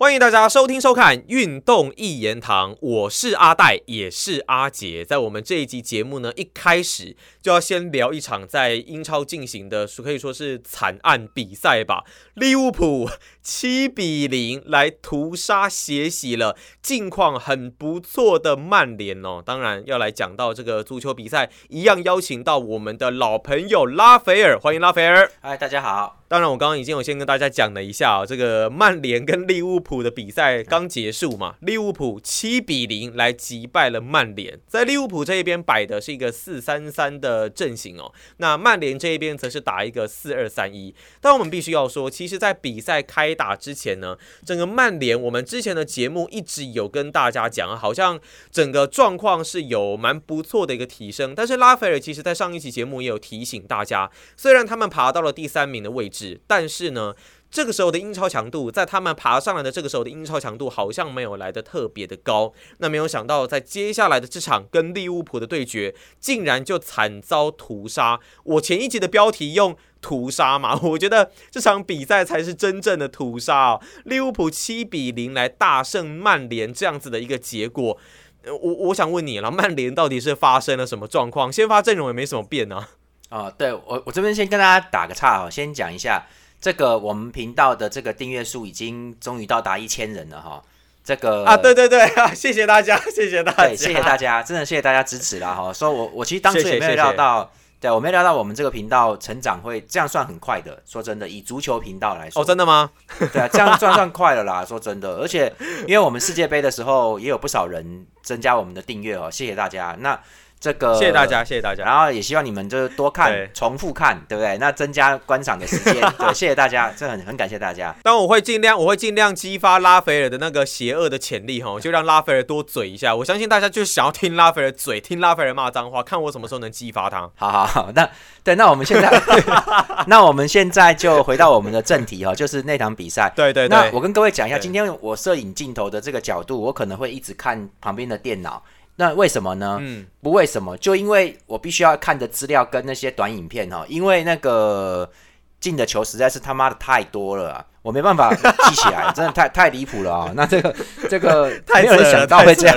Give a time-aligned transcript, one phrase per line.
[0.00, 5.04] 欢迎大家收听收看《运动一言堂》，我是阿戴，也是阿杰。
[5.04, 12.02] 在我们这一集节目呢，一开始就要先聊一场在英超进行的，可以说是惨案比赛吧。
[12.32, 13.10] 利物浦
[13.42, 19.42] 七比零来屠杀血洗了近况很不错的曼联哦。
[19.44, 25.30] 当然要来讲到这个足球比赛，一样邀请到我们的老朋友拉斐尔，欢迎拉斐尔。
[25.42, 26.19] 嗨，大家好。
[26.30, 34.60] 当然，我刚刚已经有先跟大家讲了一下啊，这个曼联跟利物浦的比赛刚结束嘛，利物浦七比零来击败了曼联。
[34.68, 40.94] 在利物浦这一边摆的是一个四三三的阵型哦，那曼联这一边则是打一个四二三一。
[41.20, 44.16] 但我们必须要说，其实，在比赛开打之前呢，
[44.46, 48.20] 整个曼联我们之前的节目一直有跟大家讲，好像
[48.52, 51.34] 整个状况是有蛮不错的一个提升。
[51.34, 56.19] 但是拉斐尔其实在上一期节目也有提醒大家，虽然他们爬到了第三名的位置。
[56.46, 57.14] 但是呢，
[57.50, 62.52] 这个时候的英超强度，在他们爬上来的这个时候的英超强度，好像没有来的特别的高。
[62.78, 68.20] 那没有想到，在接下来的这场跟利物浦的对决，竟然就惨遭屠杀。
[68.44, 73.80] 我前一集的标题用“屠杀”嘛， 我觉得这场比赛才是真正的屠杀。
[74.04, 77.98] 利物浦七比零来大胜曼联，这样子的一个结果，
[78.46, 81.52] 我我想问你了，曼联到底是发生了什么状况？
[81.52, 82.86] 先发阵容也没什么变呢。
[83.30, 86.26] 哦，对我我这边先跟大家打个岔哈，先讲一下
[86.60, 90.62] 这个我们频道的这个订阅数已经终于到达一千人了哈。
[91.02, 95.72] 这个啊，对对对啊， 谢谢大家，谢谢大家，谢谢大家，真的谢谢大家支持啦哈。
[95.72, 100.82] 说我我其实当初也没有料到，对我没料到我们这个频道成长会这样算很快的。
[100.84, 102.90] 说真的，以足球频道来说，哦，真的吗？
[103.32, 104.62] 对啊，这样算算快了啦。
[104.68, 105.50] 说真的，而且
[105.88, 109.96] 因为我们世界杯的时候也有不少人增加我们的订阅哦，谢谢大家。
[110.00, 110.20] 那
[110.60, 111.84] 这个谢谢大家，谢谢大家。
[111.84, 114.58] 然后也希望你们就是多看、重复看，对不对？
[114.58, 115.94] 那增加观赏的时间。
[116.18, 117.96] 对，谢谢大家，这很很感谢大家。
[118.02, 123.16] 但我会尽量，我会尽量激发拉斐尔的那个邪恶的潜力哈，就让拉斐尔多嘴一下。
[123.16, 127.30] 我相信大家就想要听拉斐尔嘴，听拉斐尔骂脏话，看我什么时候能激发他。
[127.36, 128.06] 好好好，那
[128.44, 129.10] 对，那我们现在，
[130.06, 133.32] 那我们现在就回到我们的正题哈，就是那场比赛。
[133.34, 133.68] 对对对。
[133.68, 138.62] 那我跟各位讲一下，今天我摄影镜头的这个角度，我可能会一直看旁边的电脑。
[139.00, 139.78] 那为什么呢？
[139.80, 145.10] 嗯，不为什么，就因为我必须要看的资料跟那些短影片哈，因为那个
[145.58, 150.30] 进的球实在是他妈的太多了，我没办法记起来， 真的太太离谱了啊！
[150.36, 150.76] 那这个
[151.08, 152.76] 这个 没有人想到会这样，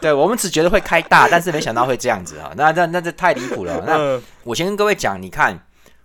[0.00, 2.52] 对我们只觉得会开大，但是没想到会这样子啊！
[2.56, 3.82] 那那那这太离谱了。
[3.84, 5.58] 那我先跟各位讲，你看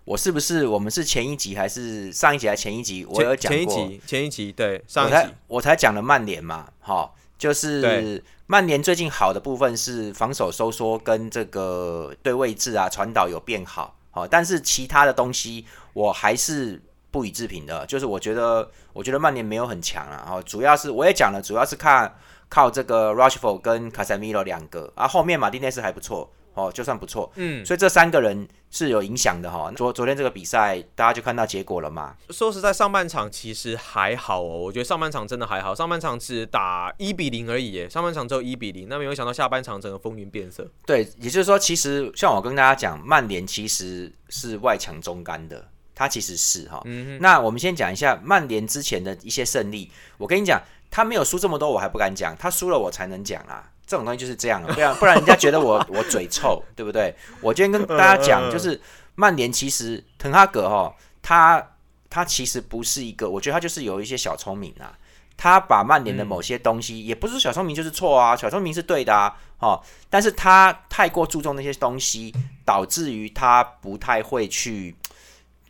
[0.03, 3.05] 我是不是我们是前一集还是上一集还是前一集？
[3.07, 17.85] 我有讲过前一集，前一集对上一集我才讲了曼联嘛，好，就是曼联最近好的部分是防守收缩跟这个对位置啊传导有变好，好，但是其他的东西我还是不予置评的。
[17.85, 22.11] 就是我觉得，我觉得曼联没有很强啊，哦，主要是我也讲了，主要是看
[22.49, 26.27] 靠这个 Rushford 跟卡塞米罗两个，啊，后面马丁内斯还不错。
[26.53, 29.71] 哦，就算不错，嗯，所以这三个人是有影响的哈。
[29.75, 32.15] 昨昨天这个比赛，大家就看到结果了嘛。
[32.31, 38.89] 说实在，上半场其实还好哦，我觉得上半场真的还好，上半场只打一比零而已，耶，上半场只有一比零。
[38.89, 40.69] 那没有想到下半场整个风云变色。
[40.85, 46.81] 对，也就是说，其实像我跟大家讲，曼联其实是外强中干的，他其实是哈。
[46.85, 49.89] 嗯那我们先讲一下曼联之前的一些胜利。
[50.17, 50.61] 我跟你讲，
[50.91, 53.71] 他没有输这么多，我还不敢讲，他输了我才能讲啊。
[53.89, 57.15] 这种东西就是这样，不然不然人家觉得我 我嘴臭，对不对？
[57.41, 58.79] 我今天跟大家讲，就是
[59.15, 61.71] 曼联其实滕哈格哈，他
[62.07, 64.95] 他其实不是一个，我觉得他就是有一些小聪明啊。
[65.41, 72.35] 他把曼联的某些东西，也不是小聪明就是错啊，小聪明是对的啊，哦，但是他太过注重那些东西，
[72.65, 74.93] 导致于他不太会去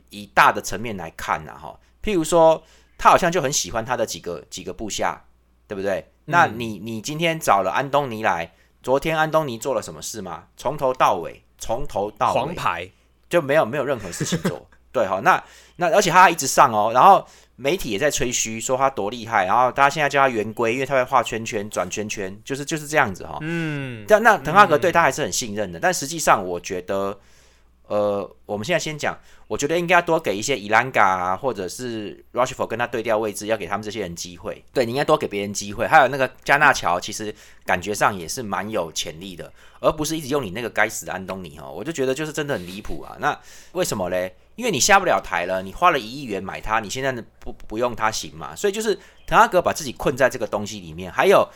[0.10, 1.80] 以大的层面来看呐，哈。
[2.04, 2.64] 譬如说，
[2.98, 5.24] 他好像就很喜欢他的几个几个部下，
[5.68, 6.04] 对不对？
[6.30, 8.52] 那你你今天找了安东尼来，
[8.82, 10.46] 昨天安东尼做了什么事吗？
[10.56, 12.90] 从头到尾，从头到黄牌
[13.30, 14.66] 就没有没有任何事情做。
[14.94, 15.44] 对，哈，那
[15.76, 17.26] 那而且他一直上哦，然后
[17.56, 23.38] 媒体也在吹嘘说他多厉害，然后大家现在叫他圆规，因为他会画圈圈、转圈圈，就是就是这样子哈。
[23.42, 27.20] 嗯，但那滕哈格对他还是很信任的，但实际上我觉得。
[27.90, 34.64] 呃，我们现在先讲，我觉得应该要多给一些伊兰嘎啊，或者是 Rushford 跟他对调位置，要给他们这些人机会。
[34.72, 35.88] 对你应该多给别人机会。
[35.88, 37.34] 还有那个加纳乔，其实
[37.66, 41.68] 感觉上也是蛮有潜力的，而不是一直用你那个该死的安东尼哈。
[41.68, 43.18] 我就觉得就是真的很离谱啊。
[43.20, 43.36] 那
[43.72, 44.36] 为什么嘞？
[44.56, 48.56] 因为你下不了台了，你花了一亿元买他，你现在不不用他行嘛？
[48.56, 48.94] 所以就是
[49.26, 51.12] 滕哈格把自己困在这个东西里面。
[51.12, 51.50] 还有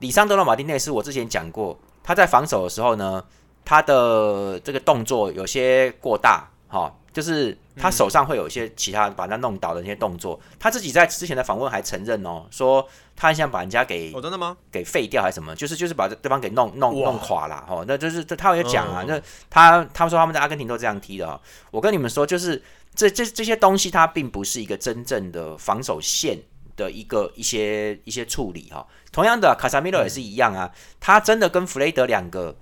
[0.00, 3.24] 里桑德罗马丁内斯，我之前讲过，他在防守的时候呢。
[3.68, 10.40] 他的这个动作有些过大，哈，就是他手上会有一些其他把他弄倒的那些动作。
[10.58, 14.56] 他自己在之前的访问还承认哦，说他很想把人家给哦真的吗？
[14.72, 15.54] 给废掉还是什么？
[15.54, 17.84] 就是就是把对方给弄弄弄垮了哦。
[17.86, 19.20] 那就是他有讲啊，那
[19.50, 21.38] 他他说他们在阿根廷都这样踢的哦。
[21.70, 22.62] 我跟你们说，就是
[22.94, 26.38] 这这这些东西，它并不是一个真正的防守线
[26.74, 28.86] 的一个一些一些处理哈。
[29.12, 32.56] 同样的，卡萨米罗也是一样啊，他真的跟弗雷德两个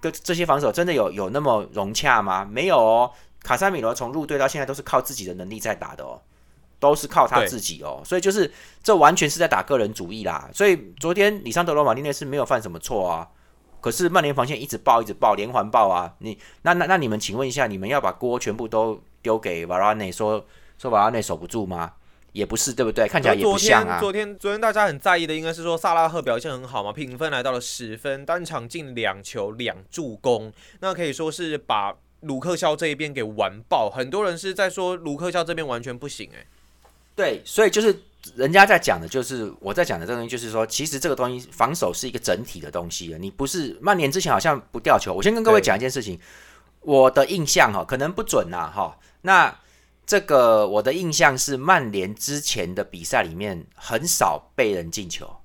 [0.00, 2.44] 跟这些防守真的有有那么融洽吗？
[2.44, 3.10] 没有哦。
[3.42, 6.20] 卡萨米罗从入队到现在都是靠自己的能力在打的哦，
[6.80, 8.52] 都是靠他自己哦，所以就是
[8.82, 10.50] 这完全是在打个人主义啦。
[10.52, 13.28] 所以昨天里桑德罗马丁内是没有犯什么错啊，
[13.80, 20.44] 可是曼联防线一直爆一直爆连环爆啊，你那那那你们请问一下，你们要把锅全部都丢给瓦拉内说
[20.76, 21.92] 说瓦拉内守不住吗？
[22.36, 23.08] 也不是对不对？
[23.08, 23.98] 看起来也不像啊。
[23.98, 31.96] 昨天昨天大家很在意的应该是说萨拉赫表现很好嘛，评分来到了十分，单场进两球两助攻，那可以说是把。
[32.22, 36.44] 卢克肖这一边给完爆，很多人是在说卢克肖这边完全不行哎。
[37.14, 37.94] 对，所以就是
[38.34, 45.12] 人家在讲的，就是我在讲的这个东西，就是说，其实这个东西防守是一个整体的东西啊你不是曼联之前好像不掉球。
[45.12, 46.18] 我先跟各位讲一件事情，
[46.80, 48.98] 我的印象哈，可能不准呐哈。
[49.20, 49.54] 那
[50.06, 55.38] 这个我的印象是曼联之前的比赛里面很少被人进球，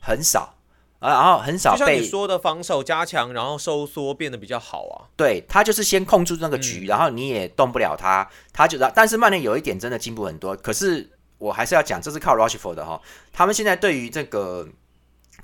[0.00, 0.56] 很少。
[0.98, 5.08] 啊，然后很少被你说的防守加强，然后收缩变得比较好啊。
[5.16, 10.54] 对他就是先控住那个局，然后你也动不了他，他就但是曼联有一点真的进步很多。
[10.56, 13.00] 可是我还是要讲，这是靠 Rushford 的哈。
[13.32, 14.68] 他们现在对于这个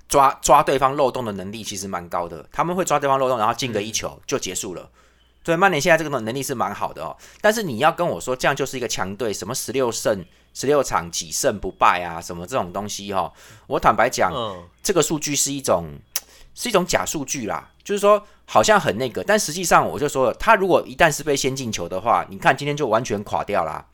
[0.08, 4.90] 抓抓对方漏洞的能力其实蛮高的，他们会抓对方漏洞，然后进个一球就结束了。
[5.46, 7.16] 所以曼联现在这个能力是蛮好的哦。
[7.40, 10.25] 但是你要跟我说这样就是一个强队，什么十六胜？
[10.52, 13.31] 十六场几胜不败啊，什么这种东西哈？
[13.66, 14.32] 我坦白讲，
[14.82, 15.98] 这个数据是一种
[16.54, 23.87] 是一种假数据啦，就是说好像很那个，但实际上我就说了，他如果一旦是被先进球的话，你看今天就完全垮掉啦，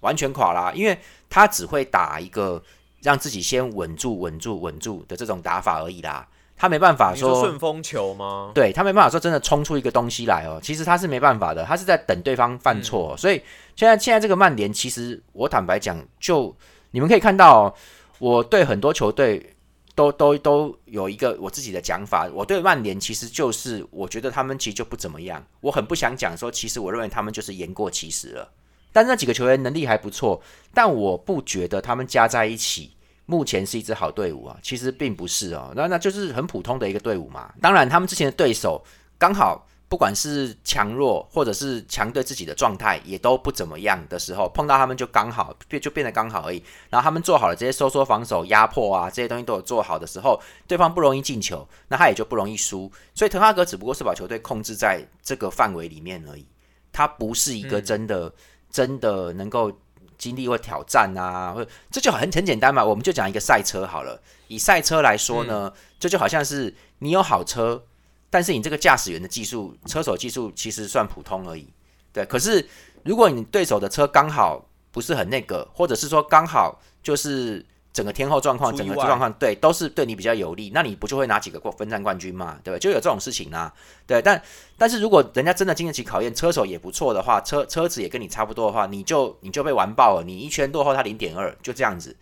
[0.00, 0.98] 完全垮啦，因为
[1.30, 2.62] 他只会打一个
[3.00, 6.28] 让自己先稳住、稳住、稳住的这种打法而已啦。
[6.58, 8.50] 他没办法说顺风球吗？
[8.52, 10.58] 对他没办法说真的冲出一个东西来哦。
[10.60, 13.16] 其实他是没办法的，他是在等对方犯错。
[13.16, 13.40] 所以
[13.76, 16.54] 现在现在这个曼联，其实我坦白讲，就
[16.90, 17.72] 你们可以看到，
[18.18, 19.54] 我对很多球队
[19.94, 22.28] 都都都有一个我自己的讲法。
[22.34, 25.40] 我对曼联其实就是我觉得他们其实就不怎么样。
[25.60, 28.50] 我很不想讲说，其实我认为他们就是言过其实了。
[28.92, 30.42] 但那几个球员能力还不错，
[30.74, 32.90] 但我不觉得他们加在一起。
[33.30, 37.52] 目前是一支好队伍啊，其实并不是哦，那那就是很普通的一个队伍嘛。
[37.60, 38.82] 当然，他们之前的对手
[39.18, 46.62] 刚好不管是强弱或者是强对自己的状态也都不怎么样的时候，碰到他们就刚好变就变得刚好而已。
[46.88, 52.90] 然后他们做好了这些收缩防守、压迫啊这些东西都有做好的时候，对方不容易进球，那他也就不容易输。
[53.14, 56.46] 所以滕哈格只不过是把球队控制在这个范围里面而已，
[56.90, 58.32] 他不是一个真的
[58.70, 59.70] 真的能够。
[60.18, 62.84] 经历或挑战啊，或这就很很简单嘛。
[62.84, 64.20] 我们就讲一个赛车好了。
[64.48, 67.84] 以赛车来说呢，这就好像是你有好车，
[68.28, 71.72] 但是你这个驾驶员的技术、车手技术其实算普通而已。
[72.12, 72.68] 对，可是
[73.04, 77.64] 如果你对手的车刚好不是很那个，或者是说刚好就是。
[77.92, 82.58] 整个天后状况，整个状况对都是对你比较有利，那你不就会拿几个过分站冠军嘛？
[82.62, 82.78] 对吧？
[82.78, 83.72] 就有这种事情啊。
[84.06, 84.40] 对，但
[84.76, 90.22] 但是如果人家真的经得起考验，车手也不错的话，车车子也跟你差不多的话，你就你就被完爆了。
[90.24, 92.14] 你一圈落后他零点二，就这样子。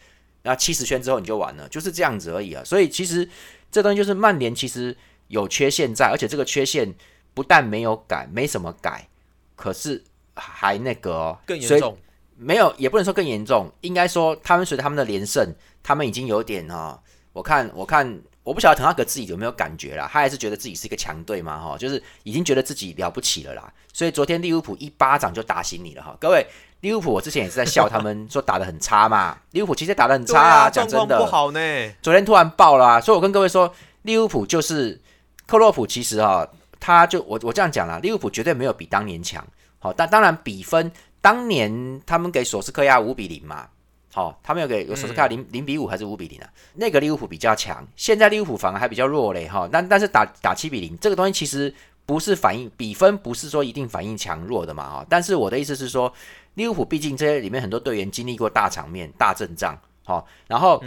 [0.42, 2.62] 然后七十圈之后你就完了，就是这样子而已啊。
[2.64, 3.28] 所以其实
[3.70, 4.96] 这东西就是曼联其实
[5.28, 6.94] 有缺陷在，而且这个缺陷
[7.34, 9.08] 不但没有改，没什么改，
[9.56, 10.02] 可是
[10.34, 11.98] 还那个更严重。
[12.38, 17.00] 没有，也不能说更严重，应该说他们随着他们的连胜，他们已经有点哈，
[17.32, 26.46] 我看我看我不晓得滕哈格自己有没有感觉啦，他还是觉得自己是一个强队嘛哈，就是已经觉得自己了不起了啦，所以昨天利物浦一巴掌就打醒你了哈，各位
[26.80, 31.18] 利物浦我之前也是在笑他们说打的很差嘛， 利物浦其实打的很差啊，讲真的。
[31.18, 31.58] 不好呢，
[32.02, 35.00] 昨天突然爆了，所以我跟各位说利物浦就是
[35.46, 36.46] 克洛普，其实哈
[36.78, 39.44] 他就我我这样讲啦，利物浦绝对没有比当年强，
[39.78, 40.92] 好，但当然比分。
[41.26, 43.66] 当年他们给索斯克亚五比零嘛，
[44.12, 46.48] 好，他们有给索斯克亚零零比五还是五比零啊？
[46.74, 49.68] 那个利物浦比较强，现在利物浦反而还比较弱嘞，哈。
[49.72, 55.06] 但但是打打七比零这个东西其实不是反映比分，不是说一定反映强弱的嘛，哈。
[55.10, 56.12] 但是我的意思是说，
[56.54, 60.80] 利物浦毕竟这些里面很多队员经历过大场面、大阵仗，好，然后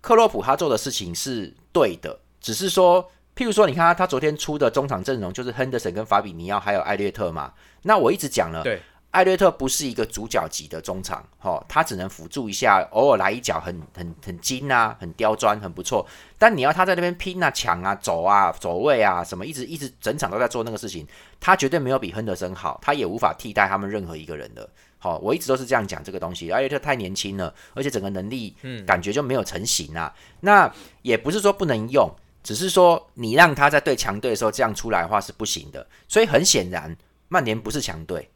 [0.00, 3.04] 克洛普他做的事情是对的，只是说，
[3.36, 8.80] 譬如说，你看他他昨天出的中场阵容就是亨德森跟法比尼奥还有艾略特嘛，那我一直讲了，对。
[9.14, 16.04] 艾略特不是一个主角级的中场，哦，他只能辅助一下，偶尔来一脚很很很精啊，很刁钻，很不错。
[16.36, 21.06] 但你要他在那边拼啊、抢啊、走啊、走位啊，什么一直一直整场都在做那个事情，
[21.38, 24.68] 他绝对没有比亨德森好，他也无法替代他们任何一个人的。
[24.98, 26.50] 好，我一直都是这样讲这个东西。
[26.50, 30.12] 艾略特太年轻了，而且整个能力，嗯，感觉就没有成型啊。
[30.40, 30.68] 那
[31.02, 32.10] 也不是说不能用，
[32.42, 35.86] 只是说你让他在对强队的时候这样出来的话是不行的。
[36.08, 36.96] 所以很显然，
[37.28, 38.28] 曼联不是强队。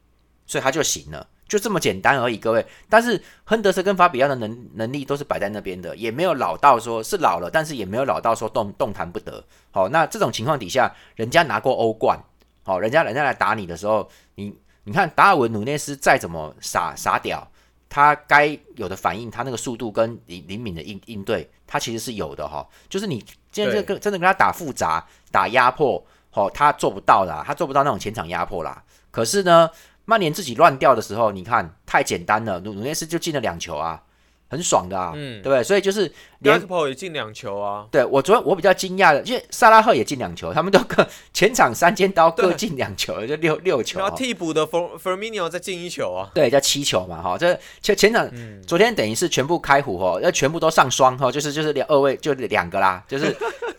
[0.49, 2.65] 所以他就行了，就这么简单而已，各位。
[2.89, 9.43] 但是亨德森跟法比奥的能能力都是摆在那边的，也没有老到说是老了，但是也没有老到说动动弹不得。
[9.69, 12.19] 好，那这种情况底下，人家拿过欧冠，
[12.63, 14.51] 好，人家人家来打你的时候，你
[14.85, 17.47] 你看达尔文努内斯再怎么傻傻屌，
[17.87, 22.67] 他该有的反应，他那个速度跟灵灵敏的应应对，他其实是有的哈。
[22.89, 28.83] 就是你现在这个真的跟他打复杂、打压迫，好，他做不到啦，他做不到那种前场压迫啦。
[29.11, 29.69] 可是呢？
[30.09, 34.01] 曼联自己乱掉的时候，你看太简单了，努努涅斯就进了两球啊，
[34.49, 35.63] 很爽的啊，嗯，对不对？
[35.63, 37.85] 所以就是连普也进两球啊。
[37.91, 43.99] 对我昨天我比较惊讶的，因为萨拉赫也进两球，他们都各前场三尖刀各进两球，就六六球。
[43.99, 48.27] 然后替补的 Fer Ferminio 再进一球啊，对，叫七球嘛，哈，这前前场
[48.65, 53.35] 昨天等于是全部开胡哦，要全部都上双哈，就是就是两二位就两个啦，就是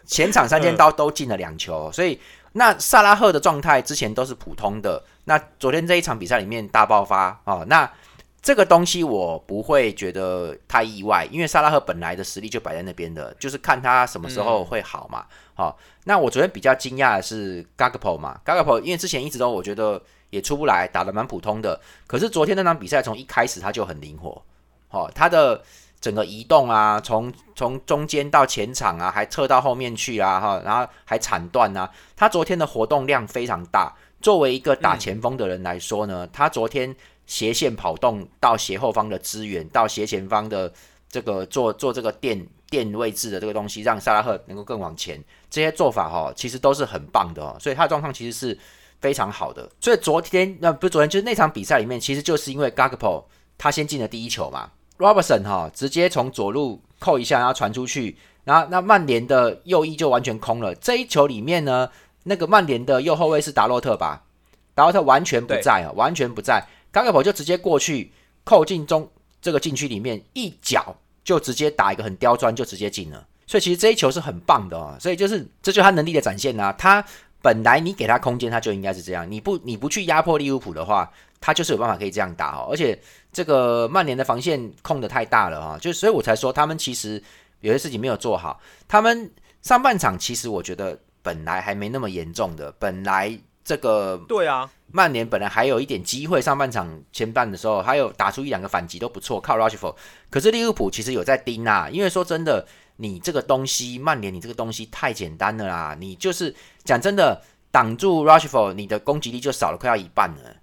[0.07, 2.21] 前场三尖刀都进了两球，所以。
[2.53, 7.65] 那萨拉赫的状态之前都是普通的，那昨天这一场比赛里面大爆发啊！
[7.69, 7.89] 那
[8.43, 15.25] 这个东西我不会觉得太意外，因为萨拉赫本来的实力就摆在那边的，就是看他什么时候会好嘛。
[15.55, 24.43] 好，那我昨天比较惊讶的是 Gagpo 嘛，Gagpo 因为之前一直都我觉得也出不来，打的蛮普通的，可是昨天那场比赛从一开始他就很灵活，
[24.89, 25.63] 好，他的。
[26.01, 31.91] 整个移动啊，从从中间到前场啊，还撤到后面去啊，哈，然后还铲断啊。
[32.17, 33.95] 他昨天的活动量非常大。
[34.21, 36.95] 作为一个打前锋的人来说呢，他昨天
[37.27, 40.73] 斜线跑动到斜后方的支援，到斜前方的
[41.09, 45.23] 这个做做这个垫垫位置的这个东西，让萨拉赫能够更往前。
[45.49, 47.57] 这些做法哈，其实都是很棒的哦。
[47.59, 48.57] 所以他的状况其实是
[49.01, 49.69] 非常好的。
[49.81, 53.25] 所以昨天那不是昨天，就是那场比赛里面，其实就是因为 Gagpo
[53.59, 54.71] 他先进了第一球嘛。
[54.99, 60.75] Robertson 哈，直接从左路扣一下，然后传出去，然后那曼联的右翼就完全空了。
[60.75, 61.91] 这一球里面呢，
[62.25, 64.23] 那个曼联的右后卫是达洛特吧？
[64.75, 66.65] 达洛特完全不在啊，完全不在。
[66.91, 68.13] 刚克普就直接过去
[68.45, 69.11] 扣进中
[69.41, 73.27] 这个禁区里面，一脚就直接打一个很刁钻，就直接进了。
[73.47, 76.73] 所以其实这一球是很棒的哦，所以就是这就是他能力的展现呐。
[76.79, 77.05] 他
[77.43, 79.31] 本来你给他空间，他就应该是这样。
[79.31, 81.11] 你不你不去压迫利物浦的话，
[81.41, 82.99] 他就是有办法可以这样打哦，而且。
[83.33, 87.23] 这个曼联的防线控的太大了啊，就所以我才说他们其实
[87.61, 88.61] 有些事情没有做好。
[88.89, 89.31] 他们
[89.63, 99.95] 上半场其实我觉得本来还没那么严重的，本来这个对啊，曼联本来还有一点机会，上半场前半的时候还有打出一两个反击都不错，靠 Rushford。
[100.31, 110.57] 可是利物浦其实有在盯啊，因为说真的，你这个东西曼联你这个东西太简单了啦，你就是讲真的挡住 Rushford 你的攻击力就少了快要一半了。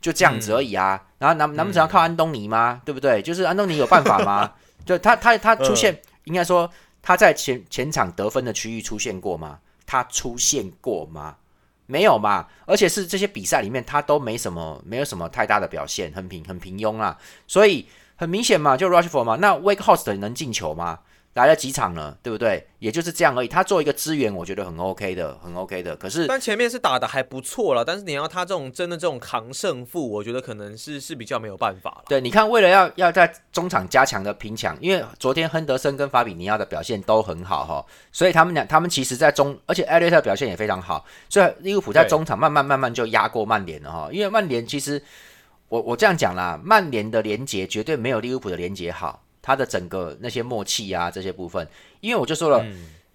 [0.00, 2.80] 就这样子而已啊，然后难难不成要靠安东尼吗？
[2.84, 3.20] 对不对？
[3.20, 4.52] 就是安东尼有办法吗？
[4.86, 6.70] 就他他他出现，应该说
[7.02, 9.58] 他在前前场得分的区域出现过吗？
[9.88, 11.36] 他出现过吗？
[11.86, 12.46] 没有嘛。
[12.66, 17.18] 而且是这些比赛里面他都没什么没有什么太大的表现，很平很平庸啊。
[17.46, 21.00] 所以很明显嘛，就 Rushford 嘛，那 Wake House 能进球吗？
[21.38, 22.66] 来了几场了，对不对？
[22.80, 23.48] 也就是这样而已。
[23.48, 25.94] 他做一个支援，我觉得很 OK 的，很 OK 的。
[25.94, 27.84] 可是，但前面是打的还不错了。
[27.84, 32.04] 但是你要他这种真的这种扛胜负，我觉得可能是是比较没有办法了。
[32.08, 44.08] 对，你看，为了要要在中场加强的拼抢，因为昨天亨德森跟法比尼奥的表现都很好哈，所以他们俩他们其实在中，而且艾略特表现也非常好，所以利物浦在中场慢慢慢慢就压过曼联了哈。
[44.10, 45.00] 因为曼联其实，
[45.68, 49.22] 我我这样讲啦，曼联的连接绝对没有利物浦的连接好。
[49.48, 51.66] 他的整个那些默契啊，这些部分，
[52.00, 52.62] 因为我就说了，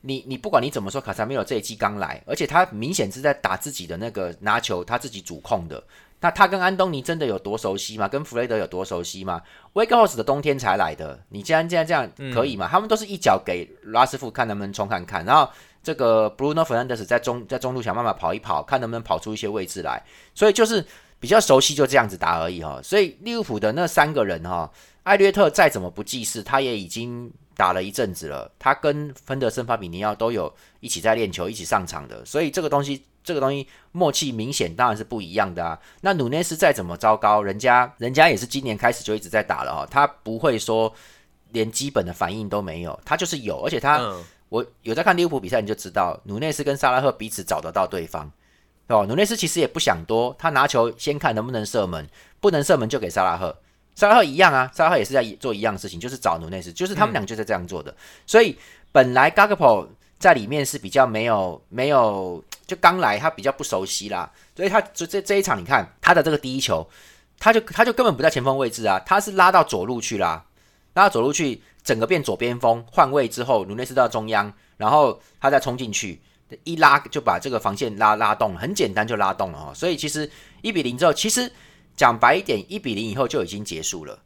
[0.02, 5.84] 你你不管你怎么说，卡萨米尔这一季刚来，而且他明显是在打自己的那个拿球，他自己主控的。
[6.20, 8.08] 那他跟安东尼真的有多熟悉吗？
[8.08, 9.44] 跟弗雷德有多熟悉吗？
[9.74, 12.68] 威格豪斯的冬天才来的，你既然既然这样可以吗？
[12.68, 15.48] 他们都是一脚给拉师傅看能不能冲看看，然后
[15.84, 20.02] 这个 Bruno Fernandes 在中在中路想办法跑一跑，看能不能跑出一些位置来，
[20.34, 20.84] 所以就是
[21.24, 22.82] 比较熟悉，就这样子打而已哈。
[22.84, 24.70] 所以利物浦的那三个人哈。
[25.04, 28.52] 艾略特再怎么不济事，他也已经打了一阵子了。
[28.60, 35.80] 他跟芬德森、法比尼奥都有一起在练球、一起上场的，所以这个东西，这个东西默契明显当然是不一样的啊。
[36.02, 40.94] 那努内斯再怎么糟糕，人家人家也是今年开始就一直在打了哈，他不会说
[41.52, 44.10] 连基本的反应都没有，他就是有，而且他
[44.50, 48.32] 我有在看利物浦比赛，你就知道努内斯跟萨拉赫彼此找得到对方。
[48.88, 52.08] 哦，努内斯其实也不想多，他拿球先看能不能射门，
[52.40, 53.56] 不能射门就给萨拉赫。
[53.96, 57.96] 萨拉赫一样啊，萨拉赫也是在做一样的事情，就是找努内斯，就是他们俩就是这样做的。
[58.26, 58.58] 所以
[58.92, 59.88] 本来 Gakpo
[60.20, 66.88] 在里面是比较没有没有，就刚来他比较不熟悉啦，所以他就这这一场你看他的这个第一球，
[67.40, 70.44] 他就他就根本不在前锋位置啊，他是拉到左路去啦，
[70.96, 76.22] 拉到左路去，整个变左边锋换位之后，努内斯到中央，然后他再冲进去。
[76.64, 79.74] 一拉就把这个防线拉拉动，很简单就拉动了哈。
[79.74, 80.30] 所以其实
[80.62, 81.52] 一比零之后，其实
[81.96, 84.20] 讲白一点，一比零以后就已经结束了，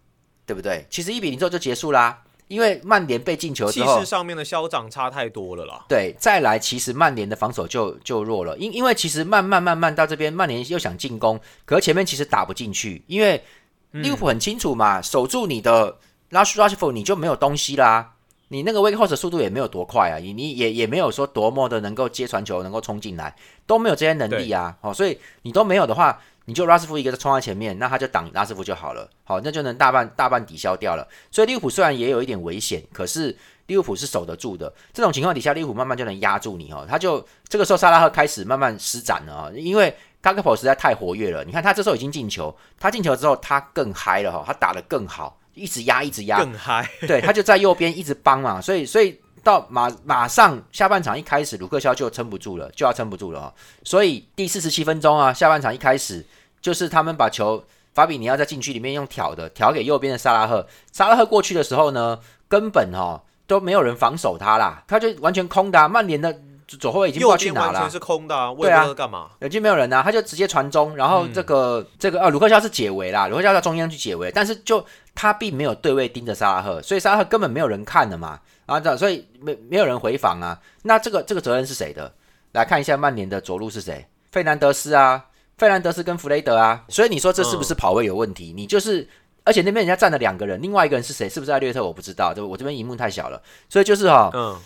[0.46, 0.86] 对不对？
[0.89, 5.86] 其实一比零之后就结束啦，因为曼联被进球之后，气势上面的嚣张差太多了啦。
[5.89, 13.43] 对，再来其实曼联的防守就就弱了，因因为其实慢慢慢慢到这边，曼联又想进攻，可是前面其实打不进去，因为
[13.91, 15.98] 利物浦很清楚嘛，守住你的
[16.29, 18.13] 拉什拉什福，你就没有东西啦。
[18.50, 23.36] 你那个 wake horse 速度也没有多快啊，你你也也没有说多么的能够接传球，能够冲进来，
[23.66, 24.75] 都没有这些能力啊。
[24.82, 29.10] 哦，所以你都没有的话，你就拉斯福一个冲在前面，那他就挡拉斯福就好了。
[29.25, 31.06] 好，那就能大半大半抵消掉了。
[31.30, 33.36] 所以利物浦虽然也有一点危险，可是
[33.66, 34.74] 利物浦是守得住的。
[34.94, 36.86] 这种情况底下，利物浦慢慢就能压住你哦。
[36.89, 41.44] 他就这个时候，萨拉赫开始慢慢施展了啊，因为卡克普实在太活跃了。
[41.44, 45.38] 你看他这时候已经进球，他进球之后他更嗨了哈，他打得更好。
[45.58, 46.90] 一直压，一直压，更嗨。
[47.02, 53.54] 对他就在右边一直帮嘛，所以所以到马马上下半场一开始，鲁克肖就撑不住了，就要撑不住了哦。
[53.84, 56.26] 所以第四十七分钟啊，下半场一开始
[56.62, 65.90] 就是他们把球法比尼奥在禁区里面用挑的挑给右边的萨拉赫，萨拉赫过去的时候呢，根本哈都没有人防守他啦，他就完全空的。
[65.90, 66.40] 曼联的。
[66.76, 68.54] 左后卫已经过去拿了，完全是空的啊！
[68.60, 69.30] 对啊，干嘛？
[69.40, 80.60] 已经没有人啊，他就直接传中，然后这个这个呃，鲁克肖是解围啦，鲁克肖在中央去解围，但是就他并没有对位盯着萨拉赫，所以萨拉赫根本没有人看的嘛啊，这所以没没有人回防啊。
[80.84, 82.14] 那这个这个责任是谁的？
[82.52, 84.06] 来看一下曼联的左路是谁？
[84.32, 85.26] 费南德斯啊，
[85.58, 86.84] 费南德斯跟弗雷德啊。
[86.90, 88.52] 所以你说这是不是跑位有问题？
[88.54, 89.08] 你就是，
[89.46, 91.30] 而且那边人家站了两个人，另外一个人是谁？
[91.30, 91.82] 是不是在略特？
[91.82, 94.60] 我不知道，这我这边荧幕太小了，所以就是哈，嗯。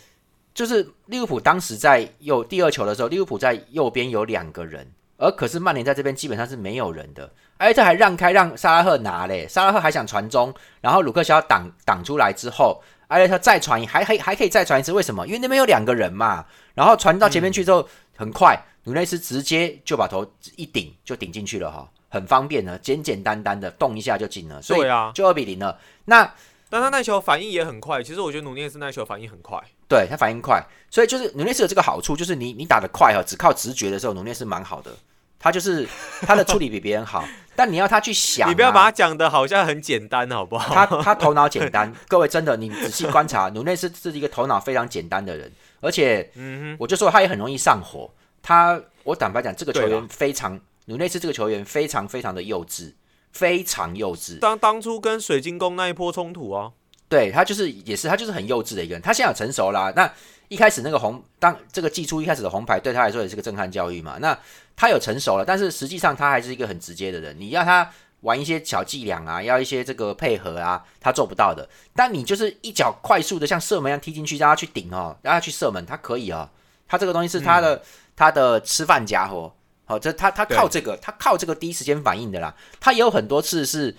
[0.53, 7.31] 就是利物浦当时在右第二球的时候，利物浦在右边有两个人，而可是曼联在这边基本上是没有人的。
[7.57, 15.25] 埃特还让开让萨拉赫拿嘞，萨拉赫还想传中，然后鲁克肖挡挡出来之后，埃雷特再传一还还还可以再传一次，为什么？
[15.27, 16.45] 因为那边有两个人嘛。
[16.73, 25.77] 然后传到前面去之后，很快努内斯直接就把头一顶就顶进去了哈，很方便呢，简简单单的动一下就进了，所以就二比零了。
[26.05, 26.33] 那
[26.69, 34.89] 但他那球反应也很快，其实我觉得努涅斯那球反应很快，对他反应快，所以就是努涅斯有这个好处，就是你你打的快哈，只靠直觉的时候，努涅斯蛮好的，
[35.37, 35.85] 他就是
[36.25, 37.25] 他的处理比别人好，
[37.57, 40.73] 但你要他去想，你不要把他讲的好像很简单，好不好？
[40.73, 45.51] 他他头脑简单， 各位真的，你仔细观察，努内斯是一个头脑非常简单的人，
[45.81, 48.09] 而且，嗯哼，我就说他也很容易上火，
[48.41, 52.93] 他我坦白讲，这个球员非常努内斯这个球员非常非常的幼稚。
[53.33, 54.39] 非常幼稚。
[54.39, 56.73] 当当初跟水晶宫那一波冲突啊，
[57.11, 59.01] 对他就是也是他就是很幼稚的一个人。
[59.01, 59.91] 他现在成熟啦。
[59.93, 60.09] 那
[60.47, 64.17] 一开始那个红，当这个寄出一开始的红牌，对他来说也是个震撼教育嘛。
[64.21, 64.37] 那
[64.77, 67.37] 他有成熟了，但是实际上他还是一个很直接的人。
[67.37, 71.67] 你要他玩一些小伎俩啊，要一些这个配合啊，他做不到的。
[71.93, 76.49] 但你就是一脚快速的像射门一样踢进去，让他去顶哦，让他去射门，他可以哦。
[76.87, 77.81] 他这个东西是他的
[78.15, 79.53] 他的吃饭家伙。
[79.87, 82.55] 哦，这他他靠这个，他靠这个第一时间反应的啦。
[82.79, 83.93] 他也有很多次是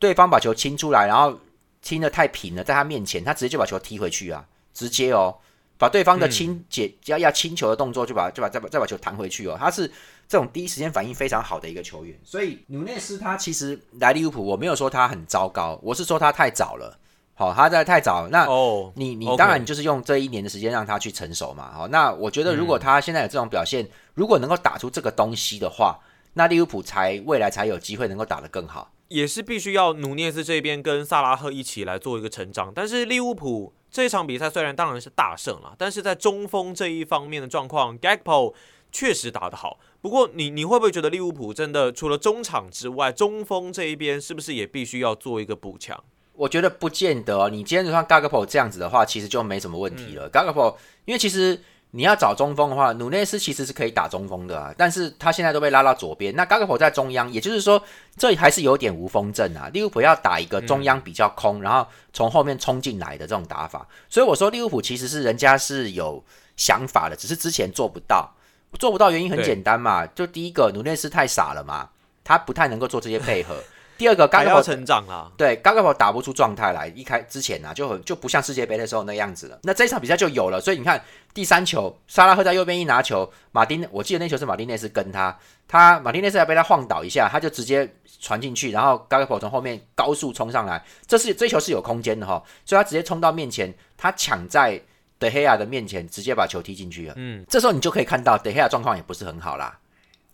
[0.00, 1.38] 对方把球清出来，然后
[1.86, 4.44] 清的太平了，在他面前，他直接就把球踢回去啊，
[4.74, 5.32] 直接哦，
[5.78, 9.56] 把对方的清解要要清球的动作，就把就把再把再把球弹回去哦。
[9.58, 9.86] 他是
[10.26, 12.18] 这种第一时间反应非常好的一个球员。
[12.24, 16.98] 所以纽内斯他其实来利物浦，我没有说他很糟糕，我是说他太早了。
[17.38, 18.46] 好，他在太早，那
[18.94, 21.70] 你你当然你就是用这一年的时间让他去成熟嘛。
[21.70, 25.98] 好，那我觉得如果他现在有这种表现，如果能够打出这个东西的话，
[26.32, 28.90] 那利物浦才未来才有机会能够打得更好。
[29.08, 32.72] 也是必须要努涅斯这边跟萨拉赫一起来做一个成长。
[32.74, 38.54] 但是利物浦这场比赛虽然当然是大胜了，但是在中锋这一方面的状况，Gakpo
[38.90, 39.78] 确实打得好。
[40.00, 46.02] 不过你你会不会觉得利物浦真的除了中场之外，中锋这一边是不是也必须要做一个补强？
[46.34, 50.30] 我觉得不见得，你今天就像 Gagpo 这样子的话，其实就没什么问题了。
[50.30, 51.58] Gagpo，因为其实
[51.96, 57.82] 你要找中锋的话，努内斯其实是可以打中锋的啊，但是他现在都被拉到左边，那 Gagpo 在中央，也就是说
[58.18, 59.70] 这还是有点无锋阵啊。
[59.72, 66.22] 利物浦要打一个中央比较空，然后从后面冲进来的这种打法，所以我说利物浦其实是人家是有
[66.58, 68.30] 想法的，只是之前做不到，
[68.78, 71.88] 做不到原因很简单嘛，就第一个努内斯太傻了嘛，
[72.22, 73.56] 他不太能够做这些配合。
[73.98, 75.30] 第二个，刚要成长了。
[75.36, 79.58] 对，刚刚打不出状态来，一开之前呢，就很就不像世界杯的时候那样子了。
[79.62, 87.88] 那这一场比赛就有了，所以你看第三球，沙拉赫在右边一拿球，马丁，我记得那球是马丁内斯跟他，他马丁内斯还被他晃倒一下，他就直接
[88.20, 94.80] 传进去，然后高克普从后面高速冲上来，这是这球是有空间的哈，所以他直接冲到面前，他抢在
[95.18, 97.14] 德黑亚的面前，直接把球踢进去了。
[97.16, 99.78] 嗯，这时候你就可以看到德黑亚状况也不是很好啦。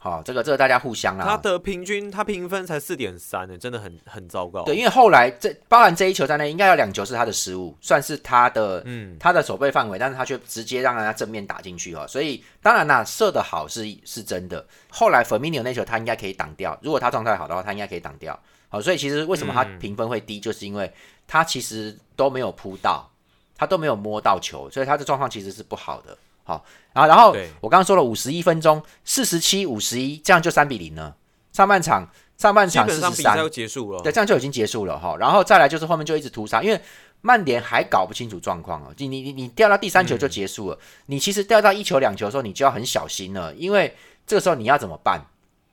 [0.04, 1.24] 好，这个这个大家互相啊。
[1.24, 4.64] 他的平均他评分才四点三呢，真的很很糟糕。
[4.64, 12.04] 对，因为后来这包含这一球在内，应该有两球是他的失误，算是他的嗯他的守备范围，但是他却直接让人家正面打进去哦。
[12.08, 14.66] 所以当然啦，射的好是是真的。
[14.90, 18.36] 后来 f e r m i n o 那球他应该可以挡掉，如果他状态好的话，他应该可以挡掉。
[18.68, 20.92] 好，所以其实为什么他评分会低，就是因为
[21.28, 23.08] 他其实都没有扑到，
[23.56, 26.18] 他都没有摸到球，所以他的状况其实是不好的。
[26.44, 31.16] 好，然后然后我刚刚说了五十一分钟，四十七五十一，这样就三比零了。
[31.52, 35.16] 上半场上半场四十三就结束了，对，这样就已经结束了哈。
[35.18, 36.80] 然后再来就是后面就一直屠杀，因为
[37.20, 38.92] 曼联还搞不清楚状况哦。
[38.96, 43.94] 你你你你掉到第三球就结束了，你其实掉到一球两球的时候，你就要很小心了，因为
[44.26, 45.20] 这个时候你要怎么办，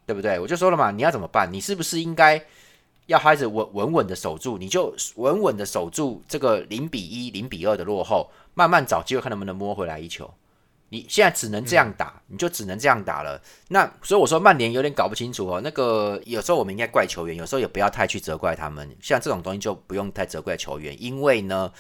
[0.05, 0.38] 对不对？
[0.38, 1.51] 我就说了嘛，你要怎么办？
[1.51, 2.43] 你是不是应该
[3.08, 4.58] 要开始稳稳稳的守住？
[4.58, 10.29] 你就稳稳的守住这个零比一、零比二的落后，慢慢找机会看能不能摸回来一球。
[10.89, 13.41] 你现在只能这样打，你就只能这样打了。
[13.67, 15.62] 那所以我说曼联有点搞不清楚哦。
[15.63, 18.89] 那个有时候我们应该怪球员，有时候也不要太去责怪他们。
[19.02, 21.71] 像这种东西就不用太责怪球员，因为呢，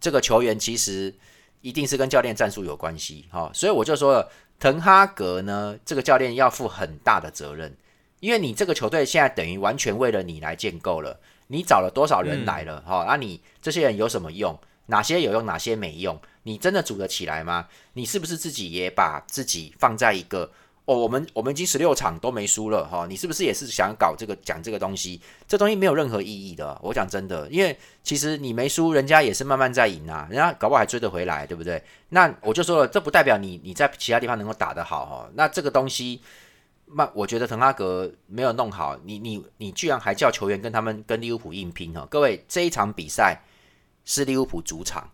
[0.00, 1.14] 这个球员其实
[1.60, 3.50] 一定是跟教练战术有关系哈。
[3.52, 7.76] 所以我就说了，滕哈格呢，这个教练要负很大的责任，
[8.20, 11.20] 因为你这个球队现在等于完全为了你来建构了。
[11.48, 13.04] 你找了多少人来了哈？
[13.06, 14.58] 那你这些人有什么用？
[14.86, 16.20] 哪些有用，哪些没用？
[16.42, 17.66] 你真的组得起来吗？
[17.94, 20.50] 你是不是自己也把自己放在一个
[20.84, 20.94] 哦？
[20.94, 25.18] 我们我们已经十六场都没输了哈，你是不是也是想搞这个讲这个东西？
[25.48, 26.78] 这东西没有任何意义的。
[26.82, 31.82] 我讲真的，因为其实你没输，人家也是慢慢在赢啊，人家搞不好还追得回来，对不对？
[32.10, 35.30] 那我就说了，这不代表你你在其他地方能够打得好哈。
[35.34, 36.20] 那这个东西，
[36.94, 42.06] 那我觉得滕哈格没有弄好，你你你居然还叫球员跟他们跟利物浦硬拼哈？
[42.10, 43.40] 各位，这一场比赛
[44.04, 45.08] 是利物浦主场。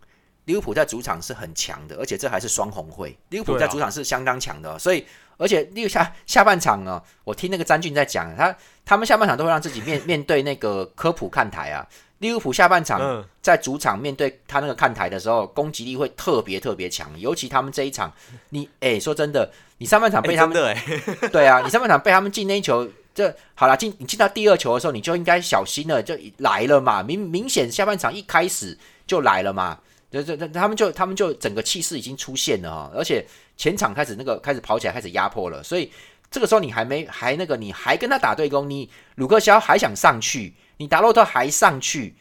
[0.45, 3.15] 利物浦在主场是很强的，而且这还是双红会。
[3.29, 5.05] 利物浦在主场是相当强的，所以
[5.37, 11.87] 而且利物下下半场呢，我听那个詹俊在讲，他他们下半场都会让自己面 面对那个科普看台啊。
[12.17, 18.11] 利物浦下半场在主场面对他那个看台的时候，攻击力会特别特别强，尤其他们这一场，
[18.49, 20.55] 你哎说真的，你上半场被他们
[21.31, 29.79] 对啊，你上半场被他们进那一球，这好了，进你进到第二球的时候，你就应该小心了，就来了嘛，明明显下半场一开始就来了嘛。
[30.09, 35.89] 这这这，他们就他们就整个气势已经出现了哈，而且前场开始那个开始跑起来，开始压迫了，所以
[36.29, 42.13] 这个时候你还没还那个，你还跟他打对攻，你鲁克肖还想上去，你达洛特还上去，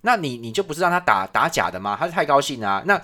[0.00, 1.96] 那你你就不是让他打打假的吗？
[1.98, 2.82] 他是太高兴啊！
[2.86, 3.00] 那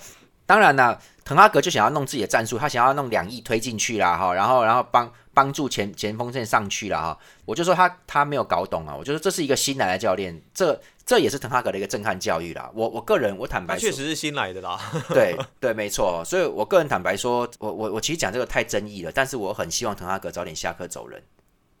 [0.51, 10.77] 当然了，滕哈格就想要弄自己的战术，他想要弄两翼推进去啦哈，然后然后帮帮助前前锋线上去了哈，我就说他他没有搞懂啊，我就说这是一个新来的教练，这。
[11.03, 12.69] 这也是滕哈格的一个震撼教育啦。
[12.73, 14.79] 我我个人我坦白说，确实是新来的啦。
[15.09, 16.23] 对 对，没错。
[16.23, 19.11] 所以我个人坦白说，我我我其实讲这个太争议了。
[19.13, 21.21] 但是我很希望滕哈格早点下课走人。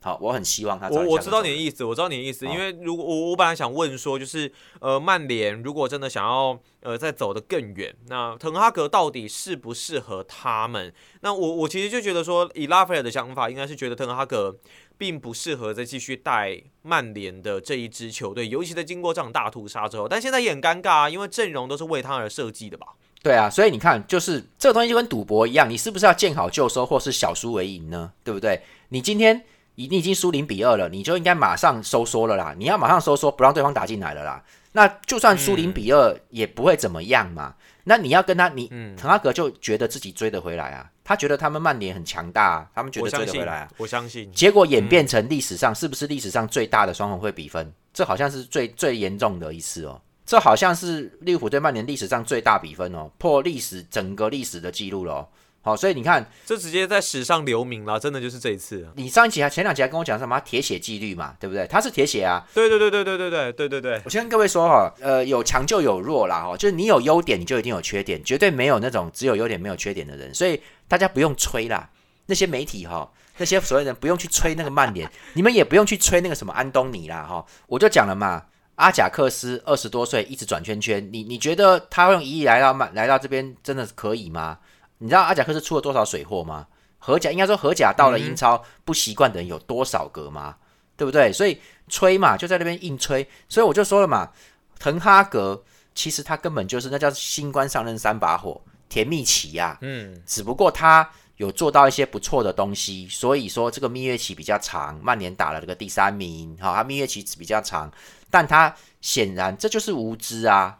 [0.01, 0.89] 好，我很希望他。
[0.89, 2.45] 我我知道你的意思，我知道你的意思。
[2.47, 10.91] 因为如果我我本来想问说，就是呃，曼联如果真的想要呃再走得更远，那滕哈格到底适不适合他们？
[11.21, 14.57] 那我我其实就觉得说，以拉斐尔的想法，应该是觉得滕哈格。
[14.97, 20.07] 并不适合再继续带曼联的这一支球队，尤其在经过这场大屠杀之后。
[20.07, 22.85] 但现在也很尴尬啊，因为阵容都是为他而设计的吧？
[23.23, 28.11] 对啊，所以你看，就是这个东西就跟赌博一样，你是不是要见好就收，或是小输为赢呢？
[28.23, 28.61] 对不对？
[28.89, 29.43] 你今天
[29.75, 34.43] 你你已经输零比二了，你就应该马上收缩了啦，你要马上收缩，不让对方打进来了啦。
[34.73, 37.53] 那就算输零比二，也不会怎么样嘛。
[37.83, 40.89] 那你要跟他，你滕哈格就觉得自己追得回来啊？
[41.03, 43.69] 他觉得他们曼联很强大，啊他们觉得追得回来啊？
[43.77, 44.31] 我相信。
[44.31, 47.73] 结果演变成历史上是不是历史上最大的双红会比分？
[47.91, 49.99] 这好像是最最严重的一次哦。
[50.25, 55.27] 这好像是利物浦对曼联历史上最大比分哦，破历史整个历史的记录了。
[55.63, 58.89] 好，所以你看，这直接在史上留名了，真的就是这一次。
[58.95, 61.67] 你上一集还前两集还跟我讲什么铁血纪律嘛，对不对？
[61.67, 62.43] 他是铁血啊。
[62.51, 64.01] 对对对对对对对对对对。
[64.03, 70.33] 我先跟各位说哈，呃，有强就有弱啦哈，就是你有优点，你就一定有缺点，绝对没有那种只有优点没有缺点的人。
[70.33, 71.87] 所以大家不用吹啦，
[72.25, 77.45] 那些媒体哈，那些所有人不用去吹那个曼联， 你们也不用去吹那个什么安东尼啦哈。
[77.67, 78.45] 我就讲了嘛，
[78.77, 84.57] 阿贾克斯二十多岁一直转圈圈，你你觉得他用一亿来到曼来到这边真的是可以吗？
[85.01, 86.67] 你知道阿贾克斯出了多少水货吗？
[86.99, 90.55] 荷甲应该说荷甲到了英超不习惯的人有多少个吗？
[90.95, 91.33] 对对不对？
[91.33, 93.27] 所以吹嘛，就在那边硬吹。
[93.49, 94.29] 所以我就说了嘛，
[94.77, 95.63] 滕哈格
[95.95, 99.75] 其实他根本就是那叫新官上任三把火，甜蜜期呀。
[99.81, 104.99] 嗯，只不过他有做到一些不错的东西，所以说这个蜜月期比较长。
[105.01, 107.91] 曼联打了这个第三名，好，他蜜月期比较长，
[108.29, 110.77] 但他显然这就是无知啊。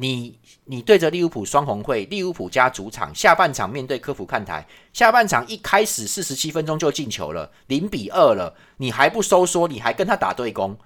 [0.00, 10.76] 你你对着利物浦双红会，利物浦加主场下半场面对科普看台，下半场一开始四十七分钟就进球了，零比二了，你还不收缩，你还跟他打对攻，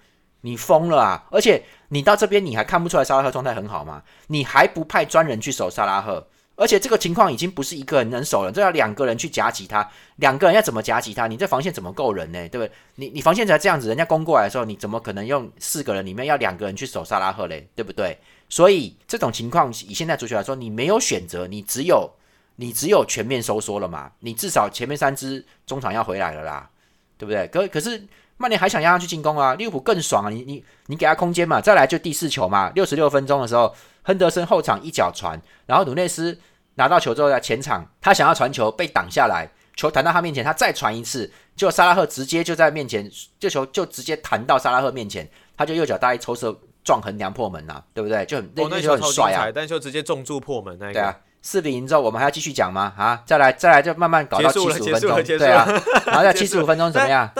[0.40, 1.26] 你疯了啊！
[1.30, 4.02] 而且你到这边你还看不出来沙拉赫状态很好吗？
[4.28, 11.26] 你还不派专人去守沙拉赫，而且这个情况已经不是一个人能守了，这要两个人去夹击他，两个人要怎么夹击他？
[11.26, 12.48] 你这防线怎么够人呢？
[12.48, 12.72] 对不对？
[12.96, 17.66] 你你防线才这样子，人家攻过来的时候，你怎么可能用四个人里面要两个人去守沙拉赫嘞？
[17.74, 18.18] 对不对？
[18.48, 22.10] 所以这种情况，以现在足球来说，你没有选择，你只有
[22.56, 24.12] 你只有全面收缩了嘛？
[24.20, 26.68] 你至少前面三支中场要回来了啦，
[27.16, 27.48] 对不对？
[27.48, 30.28] 可可是曼联还想压上去进攻啊，利物浦更爽啊！
[30.28, 36.38] 你你你给他空间嘛，再来就第四球嘛，六十六分钟的时候，亨德森后场一脚传，然后努内斯
[36.74, 46.58] 拿到球之后在前场，他想要传球被挡下来，球弹到他面前，他再传一次，就沙拉赫直接就在面前，这球就直接弹到沙拉赫面前，他就右脚大力抽射。
[46.84, 48.26] 撞横梁破门呐，对不对？
[48.26, 50.92] 就很那球很帅啊，但就直接重柱破门那个。
[50.92, 52.92] 对啊，四比零之后，我们还要继续讲吗？
[52.98, 55.64] 啊，再来再来，就慢慢搞到七十五分钟，对啊，
[56.04, 57.32] 然后在七十五分钟怎么样？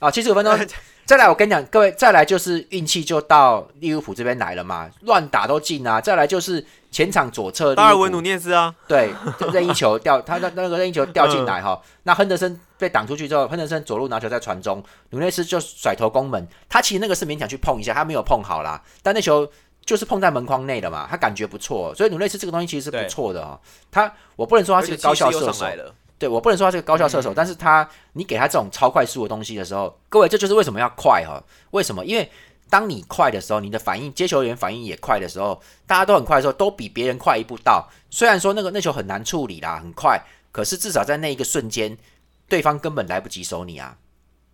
[0.00, 0.52] 啊，七十五分钟。
[1.12, 6.00] 再来，我跟你讲，各位，再来就是运气就到利物浦这边来了嘛，乱打都进啊。
[6.00, 9.12] 再来就是前场左侧，达尔文努涅斯啊，对，
[9.52, 11.78] 任意球掉，他那那个任意球掉进来哈。
[12.04, 16.48] 那亨德森被挡出去之后，亨德森左路拿球在传中，努涅斯就甩头攻门。
[16.66, 19.46] 他其实那个是勉强去碰一下，他没有碰好啦，但那球
[19.84, 23.60] 就是碰在门框内的嘛，他感觉不错，所以努内斯这个东西其实是不错的哦。
[23.90, 25.66] 他我不能说他是个高效射手。
[26.22, 31.42] 对我不能说他是个高效射手，但是他你给他这种超快速的东西的时候，各位这就是为什么要快哈？
[31.72, 32.06] 为什么？
[32.06, 32.30] 因为
[32.70, 37.88] 当你快的时候，你的反应接球员反应也快的时候，大家都很快的时候，都比别人快一步到。
[38.08, 41.98] 虽然说那个那球很难处理啦，很快，可是至少在那一个瞬间，
[42.48, 43.98] 对方根本来不及守你啊，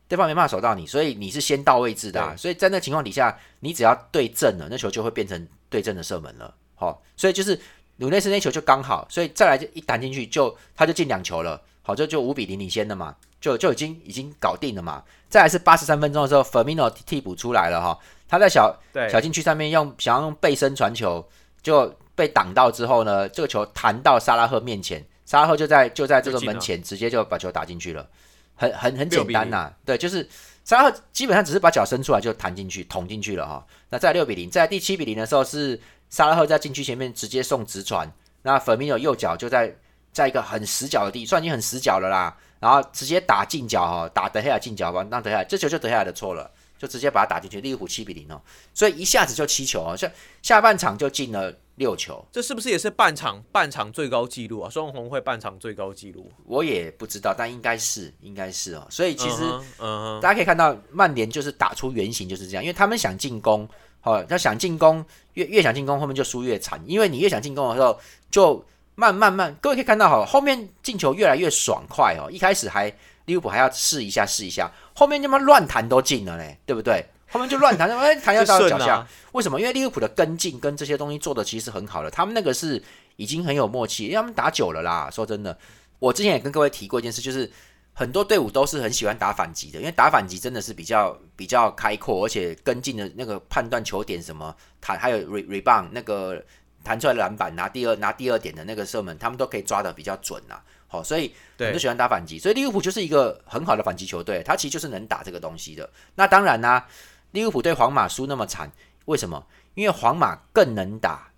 [0.08, 2.34] 对方没办法守到你，所以你是先到位置的。
[2.38, 6.54] 所以在那情况底下，你只要对正了，那球就会变成对正的射门了。
[6.76, 7.60] 好，所以就是。
[7.98, 15.02] 鲁内斯那球就刚好，所以再来就一弹进去，就他就进两球了，好，这就五比零领先了嘛，就就已经已经搞定了嘛。
[15.28, 18.74] 再来是八十三分钟的时候，Firmino 替补出来了哈，他在小
[19.10, 21.28] 小禁区上面用想要用背身传球，
[21.60, 28.08] 就被挡到之后呢，这个球弹到沙拉赫面前，沙拉赫就在就在这个门前直接就把球打进去了，
[28.54, 30.26] 很很很简单呐，对，就是
[30.64, 33.66] 沙拉赫基本上只是把脚伸出来就弹进去捅进去了哈。
[33.90, 35.80] 那在六比零，在第七比零的时候是。
[36.10, 38.10] 沙拉赫在禁区前面直接送直传，
[38.42, 39.74] 那粉米诺右脚就在
[40.12, 48.40] 在一个很死角的地，算已经很死角了啦，然后直接打进角哈，打德黑亚进角吧，让德黑亚这球就德黑亚的错了，就直接把它打进去，利物浦七比零哦，
[48.72, 50.10] 所以一下子就七球哦，下
[50.42, 54.70] 下半场就进了六球，这是不是也是半场半场最高纪录啊？
[54.70, 59.42] 双红会半场最高纪录，我也不知道，但应该是应该是哦，所以其实
[59.78, 63.68] 嗯，大家可以看到曼联就是打出原形就是这样，因为他们想进攻。
[64.00, 66.80] 好，他想进攻，越越想进攻，后面就输越惨。
[66.86, 67.98] 因为你越想进攻的时候，
[68.30, 72.30] 就慢慢慢，各位可以看到，哈，后面进球越来越爽快哦。
[72.30, 72.92] 一开始还
[73.26, 77.04] 利物浦还要试一下试一下，后面他妈乱弹都进了嘞，对不对？
[77.30, 79.06] 后面就乱弹， 哎，弹要到脚下。
[79.32, 79.60] 为什么？
[79.60, 82.82] 因为利物浦的跟进跟这些东西做的其实很好了，他们那个是
[83.16, 85.10] 已经很有默契，因为他们打久了啦。
[85.12, 85.58] 说真的，
[85.98, 87.50] 我之前也跟各位提过一件事，就是。
[87.98, 96.40] 很多队伍都是很喜欢打反击的，因为打反击真的是比较比较开阔，而且跟进的那个判断球点什么弹，还有 re rebound 那个
[96.84, 100.60] 弹出来的篮板拿第二拿第二点的那个射门，他们都可以抓的比较准呐。
[100.86, 105.90] 好，所以很多喜欢打反击，所以利物浦就是一个很好的反击球队，他其实就是能打这个东西的。
[106.14, 106.86] 那当然啦，
[107.32, 108.70] 利物浦对皇马输那么惨，
[109.06, 109.44] 为什么？
[109.74, 111.32] 因为皇马更能打，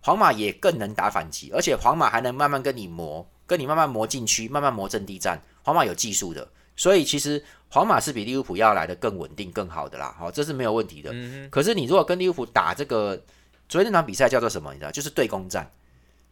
[0.00, 5.40] 皇马也更能打反击，而且皇马还能慢慢跟你磨，跟你慢慢磨禁区，慢慢磨阵地战。
[5.62, 10.14] 皇马有技术的，所以其实皇马是比利物浦要来的更稳定、更好的啦。
[10.18, 11.14] 好，这是没有问题的。
[11.50, 13.20] 可是你如果跟利物浦打这个，
[13.68, 14.72] 昨天那场比赛叫做什么？
[14.72, 15.70] 你知道，就是对攻战，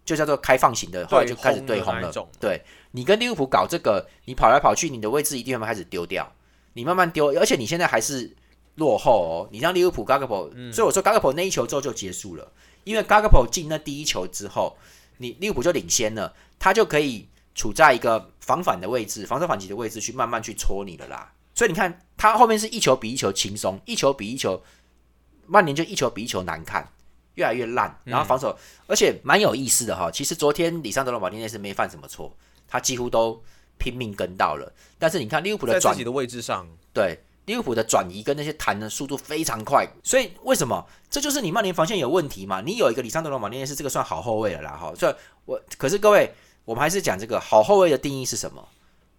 [0.04, 2.12] 就叫做开放型的，后来就开始对轰了。
[2.38, 6.30] 对你跟利物浦搞这个，你跑来跑去，你的位置一定会开始丢掉。
[6.74, 8.34] 你慢慢丢，而且你现在还是
[8.74, 9.48] 落后哦。
[9.50, 12.52] 你让利物浦 g a g p o 所以我说 g a g p o 那一球之后就结束了，
[12.84, 14.76] 因为 g a g p o 进那第一球之后，
[15.18, 17.28] 你利物浦就领先了，他就可以。
[17.54, 21.30] 处在一个防反的位置，防守反击的位置去慢慢去戳你了啦。
[21.54, 24.58] 所以你看，他后面是一球比一球轻松，一球比一球，
[25.46, 26.88] 曼联就一球比一球难看，
[27.34, 27.94] 越来越烂。
[28.04, 30.10] 然后防守，而且蛮有意思的哈。
[30.10, 32.34] 其实昨天里桑德罗马丁内斯没犯什么错，
[32.66, 33.38] 他几乎都
[33.76, 34.72] 拼命跟到了。
[34.98, 40.86] 但是你看利物浦的在自己的位置上，对利物浦的转移跟那些弹的速度非常快，所以为什么？
[41.10, 42.60] 这就是你曼联防线有问题嘛？
[42.60, 44.92] 你有一个里桑德罗马内斯，这个算好后卫了啦，哈。
[44.94, 46.32] 所以我可是各位，
[46.64, 48.66] 我们还是讲这个好后卫的定义是什么？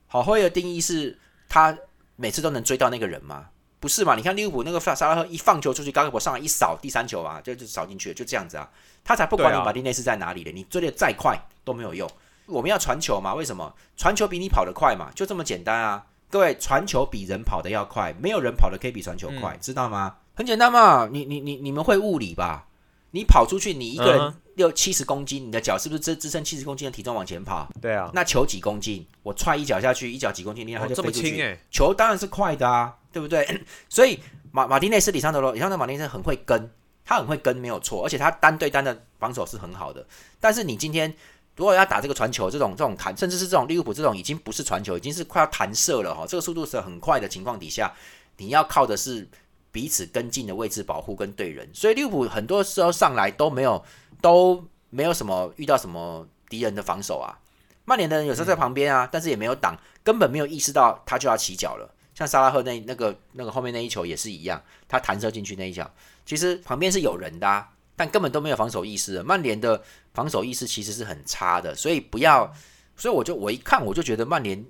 [0.08, 1.78] 好后卫的定义是他
[2.16, 3.48] 每次都能追到那个人吗？
[3.80, 4.16] 不是嘛？
[4.16, 8.70] 你看利物浦那个萨拉赫一放球出去，高克博上来一扫，第三球啊，就就扫进去了，就这样子啊。
[9.04, 12.10] 他才不管你马丁内斯在哪里的，你追的再快都没有用。
[12.46, 13.36] 我们要传球嘛？
[13.36, 13.76] 为什么？
[13.98, 15.12] 传球比你跑得快嘛？
[15.14, 16.06] 就这么简单啊！
[16.34, 20.16] 各位，传球比人跑的要快，没有人跑的可以比传球快，知道吗？
[20.34, 22.66] 很简单嘛，你你你你们会物理吧？
[23.12, 27.70] 你跑出去，你一个人六七十公斤，你的脚是不是支支撑七十公斤的体重往前跑？
[27.80, 28.10] 对啊。
[28.16, 29.06] 那球几公斤？
[29.22, 31.56] 我踹一脚下去，一脚几公斤，你它就飞出去。
[31.70, 33.62] 球当然是快的啊，对不对？
[33.88, 34.20] 所以
[34.52, 36.68] 马马丁内斯、里桑德罗、里桑德马丁内斯很会跟，
[37.06, 40.04] 他很会跟，没有错，而且他单对单的防守是很好的。
[40.40, 41.16] 但是你今天。
[41.56, 47.94] 如果要打这个传球，这种这种弹，甚至是这种利物浦这种已经不是传球，已经是快要弹射了哈，这个速度是很快的情况底下，
[48.38, 49.28] 你要靠的是
[49.72, 53.84] 彼此跟进的位置保护跟对人，所以利物浦很多时候上来都没有
[54.20, 57.38] 都没有什么遇到什么敌人的防守啊，
[57.86, 65.88] 曼联的人有时候在旁边啊，但是也没有挡，根本没有意识到他就要起脚了，像萨拉赫那那个那个后面那一球也是一样，他弹射进去那一脚，
[66.26, 67.70] 其实旁边是有人的啊。
[67.96, 69.82] 但根本都没有防守意识，曼联的
[70.14, 72.52] 防守意识其实是很差的，所以不要，
[72.98, 74.66] 所以我就我一看我就觉得曼联，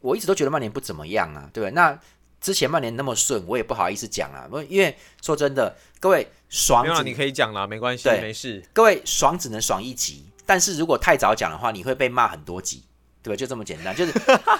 [0.00, 1.72] 我一直都觉得曼联不怎么样啊，对不对？
[1.72, 1.96] 那
[2.40, 8.62] 之前曼联那么顺，我也不好意思讲啊，因为 说真的，各位爽，你可以讲了，没关系，没事。
[8.72, 12.82] 各位爽只能爽一集，但是如果太早讲的话，你会被骂很多集，
[13.22, 13.36] 对吧？
[13.36, 14.12] 就这么简单，就是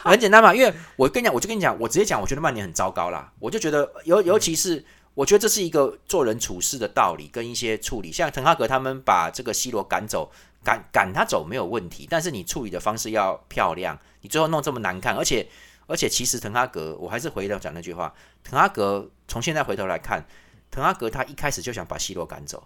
[0.05, 0.55] 很简单嘛。
[0.55, 4.85] 因为我跟你讲，我就跟你讲，我直接讲，我觉得曼联很糟糕啦，我就觉得尤尤其是。
[5.15, 10.31] 我觉得这是一个做人处事的道理跟一些处理，像滕哈格他们把这个 C 罗赶走，
[10.65, 15.47] 赶赶他走没有问题，但是你处理的方式要漂亮，你最后弄这么难看，而且
[15.87, 20.27] 而且其实滕哈格，我还是回头讲那句话，滕哈格从现在回头来看，
[20.71, 22.65] 滕哈格他一开始就想把 C 罗赶走，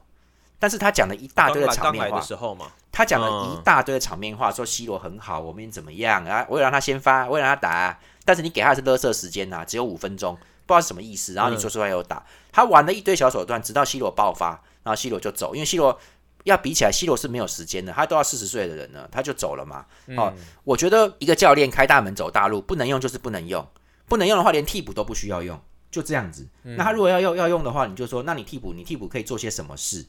[0.58, 6.46] 但是他讲了一大堆的场面话，他讲了一大堆的场面话，说 C 罗很好，我们怎么样啊？
[6.48, 10.38] 我也让他先发，我也让他打，但是你给他的是勒色时间呐，只有五分钟。
[10.68, 14.50] 不知道是什么意思，然后你说出来又打，他玩了一堆小手段，直到 C 罗爆发，
[14.82, 15.98] 然后 C 罗就走，因为 C 罗
[16.44, 19.86] 要比起来，C 罗是没有时间的，他都要四十岁的人了，他就走了嘛。
[20.18, 20.30] 哦，
[20.64, 23.66] 我觉得一个教练开大门走大路，不能用就是不能用，
[24.06, 25.58] 不能用的话连替补都不需要用，
[25.90, 26.46] 就这样子。
[26.62, 30.04] 那他如果要用要用的话，你就说，那你替补，你替补可以做些什么事？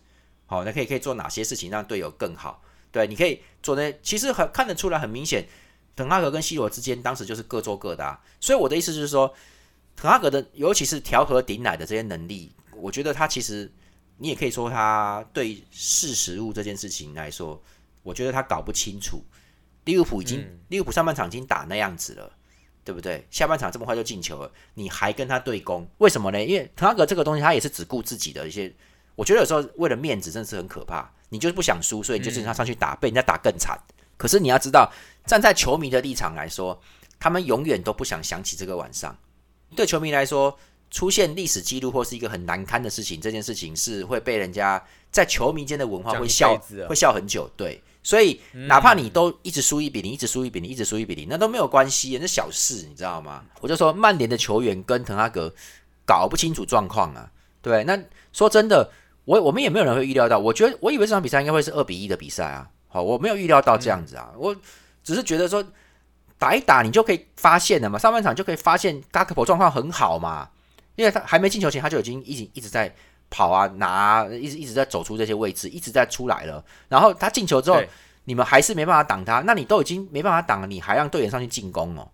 [0.45, 2.61] 好，那可以可以做哪些事情让队友更好？
[2.91, 5.47] 对，你可以做的，其实很看得出来，很明显，
[5.95, 8.19] 滕哈格跟 C 罗之间当时就是各做各的。
[8.41, 9.33] 所以我的意思就是说。
[10.01, 13.69] 滕哈格的，尤其是调和顶奶的这些能力，我觉得他其实，
[14.17, 17.61] 你也可以说他对视食物这件事情来说，
[18.01, 19.21] 我觉得他搞不清楚。
[19.83, 22.31] 利物浦已经，利物浦上半场已经打那样子了，
[22.85, 23.27] 对不对？
[23.29, 26.41] 下半场这么快就进球了，你还跟他对攻，为什么呢？
[26.41, 28.73] 因为滕哈格这个东西，他也是只顾自己的一些，
[29.15, 31.11] 我觉得有时候为了面子，真的是很可怕。
[31.27, 33.77] 你就是不想输，所以就是他上去打，被人家打更惨。
[34.15, 34.89] 可是你要知道，
[35.25, 36.81] 站在球迷的立场来说，
[37.19, 39.17] 他们永远都不想想起这个晚上。
[39.75, 40.57] 对球迷来说，
[40.91, 47.49] 出现历史记录或是一个很难堪的事情，这件事情是会被人家在球迷间的文化会笑，会笑很久。
[47.55, 53.43] 对，所以哪怕你都一直输一比零，一直输一比零，一直输一比零，那都没有关系，那小事，你知道吗？
[53.61, 55.53] 我就说曼联的球员跟滕哈格
[56.05, 57.31] 搞不清楚状况啊。
[57.61, 58.01] 对，那
[58.33, 58.91] 说真的，
[59.25, 60.39] 我我们也没有人会预料到。
[60.39, 62.67] 我觉得我以为这场比赛应该会是二比一的比赛啊。
[62.87, 64.33] 好，我没有预料到这样子啊。
[64.35, 64.55] 我
[65.03, 65.63] 只是觉得说。
[66.39, 67.99] 打一打，你就可以发现了嘛。
[67.99, 70.49] 上半场就可以发现，嘎克普状况很好嘛，
[70.95, 72.91] 因为他还没进球前，他就已经一直一直在
[73.29, 76.63] 跑啊，拿，一直一直在走出这些位置，一直在出来了。
[76.87, 77.83] 然后他进球之后，
[78.23, 82.07] 你们还是没办法挡他，那你都已经没办法挡了，你还让队员上去进攻哦。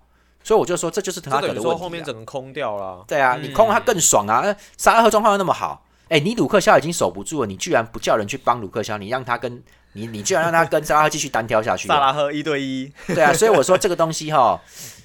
[0.44, 1.82] 所以我就说，这就是滕哈格的问题。
[1.82, 3.06] 后面整个空掉了。
[3.08, 4.44] 对啊，你空他更爽啊。
[4.76, 9.62] 萨拉赫状况又那么好，哎，你鲁克肖已经守不住了，你居然不叫人去帮鲁克肖，你让他跟。
[9.96, 11.88] 你你居然让他跟萨拉赫继续单挑下去？
[11.88, 14.62] 萨拉赫一对一，对啊，所以我说这个东西哈，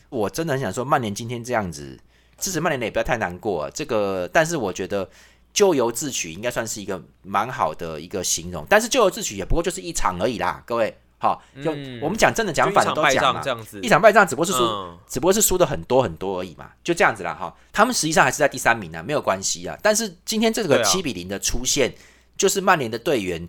[0.08, 1.96] 我真的很想说，曼联今天这样子，
[2.36, 3.70] 支持曼联的也不要太难过。
[3.70, 5.08] 这个，但是我觉得
[5.54, 8.66] 咎由自取应该算是一个蛮好的一个形容。
[8.68, 10.96] 但是咎由自取也不过就是一场而已啦，各位。
[11.18, 11.70] 好，就
[12.02, 13.42] 我们讲真的讲反的都讲嘛，
[13.82, 17.54] 一场败仗只不过是输，只不过是输的很多很多而已嘛，就这样子啦哈。
[17.72, 19.78] 他们实际上还是在第三名呢，没有关系啊。
[19.82, 21.94] 但是今天这个七比零的出现，
[22.36, 23.48] 就是曼联的队员。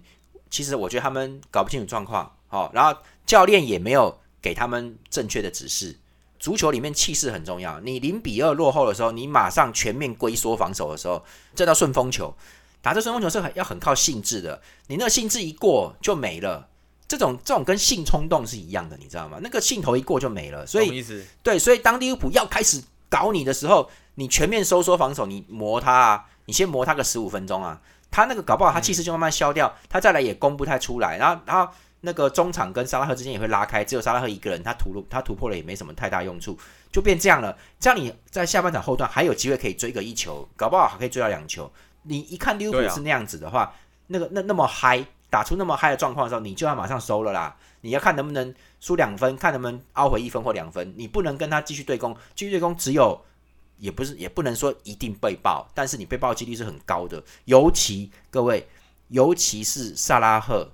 [0.52, 5.98] 其实我觉得他们搞不清楚状况，好，然后教练也没有给他们正确的指示。
[6.38, 11.24] 足球里面气势很重要，你零比二落后的时候，你马上全面龟缩防守的时候，
[11.56, 12.34] 这叫顺风球。
[12.82, 16.68] 打这顺风球是很要很靠兴致的，你那个兴致一过就没了。
[17.08, 19.38] 这种这种跟性冲动是一样的，你知道吗？
[19.44, 20.66] 那个兴头一过就没了。
[20.66, 21.06] 所以
[21.44, 27.80] 对，所以当利物浦要开始搞你的时候，你全面收缩防守，你磨他啊，你先磨他个十五分钟啊，
[28.12, 36.58] 他那个搞不好他气势就慢慢消掉，他再来也攻不太出来，然后然后那个中场跟沙拉赫之间也会拉开，只有沙拉赫一个人，他突入他突破了也没什么太大用处，
[36.92, 37.58] 就变这样了。
[37.80, 41.72] 这样你在下半场后段还有机会可以追个一球，搞不好还可以追到两球。
[42.04, 43.74] 你一看利物浦是那样子的话，
[44.08, 47.56] 那个那那么嗨，打出那么嗨的状况的时候，你就要马上收了啦。
[47.82, 50.94] 你要看能不能输两分，看能不能凹回一分或两分。
[50.98, 53.24] 你不能跟他继续对攻，继续对攻只有
[53.82, 57.22] 也不是也不能说一定被爆，但是你被爆几率是很高的。
[57.46, 58.68] 尤其各位，
[59.08, 60.72] 尤其是萨拉赫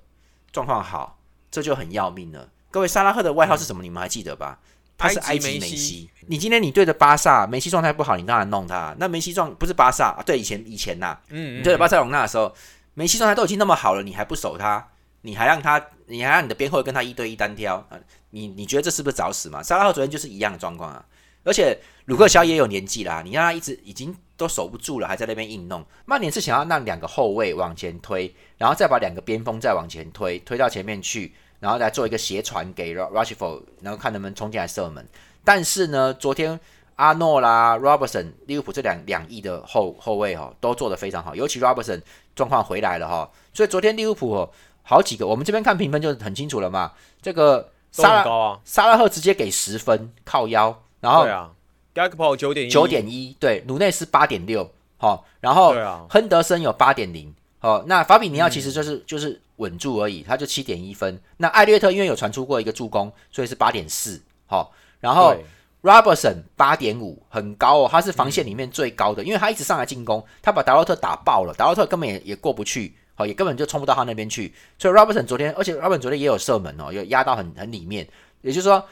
[0.51, 1.17] 状况好，
[1.49, 2.49] 这就很要命了。
[2.69, 3.81] 各位，萨拉赫的外号是什么？
[3.81, 4.59] 你们还记得吧？
[4.97, 6.09] 他是埃及梅西。
[6.27, 8.93] 你今天你对着巴萨，梅西状态不好，你当然弄他。
[8.99, 12.53] 那梅西状不是巴萨啊，对以前以前呐，嗯，你对着巴塞隆纳的时候，
[12.93, 14.85] 梅西状态都已经那么好了，你还不守他，
[15.21, 17.97] 你还让他，你还让你的边后卫跟他一对一单挑啊？
[18.31, 19.63] 你你觉得这是不是找死嘛？
[19.63, 21.05] 萨拉赫昨天就是一样的状况啊，
[21.47, 25.83] 而且鲁克肖也有年纪啦，你让他一直已经都守不住了，还在那边硬弄。
[26.05, 31.33] 曼联是想要让两个后卫往前推，然后再把两个边锋再往前推，推到前面去。
[31.59, 35.03] 然后再做一个斜传给 Rushford，然后看能不能冲进来射门。
[35.43, 36.59] 但是呢，昨天
[36.97, 41.33] 阿诺啦、Robertson、利物浦这两两亿的后后卫哦，都做得非常好。
[41.33, 41.99] 尤其 Robertson
[42.35, 44.51] 状况回来了哈，所以昨天利物浦哦
[44.83, 46.91] 好几个，我们这边看评分就很清楚了嘛。
[47.23, 50.83] 这个沙拉沙拉赫直接给十分，靠腰。
[50.99, 51.51] 然后对啊
[51.93, 55.73] g a k p o 九点九点一，对，鲁内斯八点六，好，然后
[56.09, 59.41] 亨德森有八点零，好，那法比尼奥其实就是就是。
[59.57, 61.19] 稳住而已，他就七点一分。
[61.37, 64.21] 那艾略特因为有传出过一个助攻，所以是八点四。
[64.45, 65.35] 好，然后
[65.81, 74.53] Robertson 八点五，很高哦，他是防线里面最高的，因为他一直上来进攻，他把达洛特打爆了，达洛特根本也也过不去，好，也根本就冲不到他那边去。
[74.77, 78.07] 所以 Robertson 昨天，而且 Robertson 昨天也有射门哦，有压到很很里面，
[78.43, 78.85] 也就是说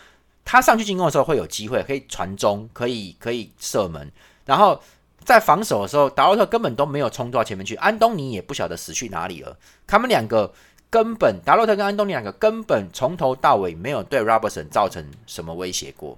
[0.45, 4.09] 他上去进攻的时候会有机会，可以传中，可以可以射门，
[4.45, 4.79] 然后。
[5.25, 9.57] 在防守的时候，达洛特根本都没有冲到前面去，安东尼也不晓得死去哪里了。
[9.87, 10.53] 他们两个
[10.87, 16.15] 根本，达洛特跟安东尼两个根本从头到尾没有对 Robertson 造成什么威胁过。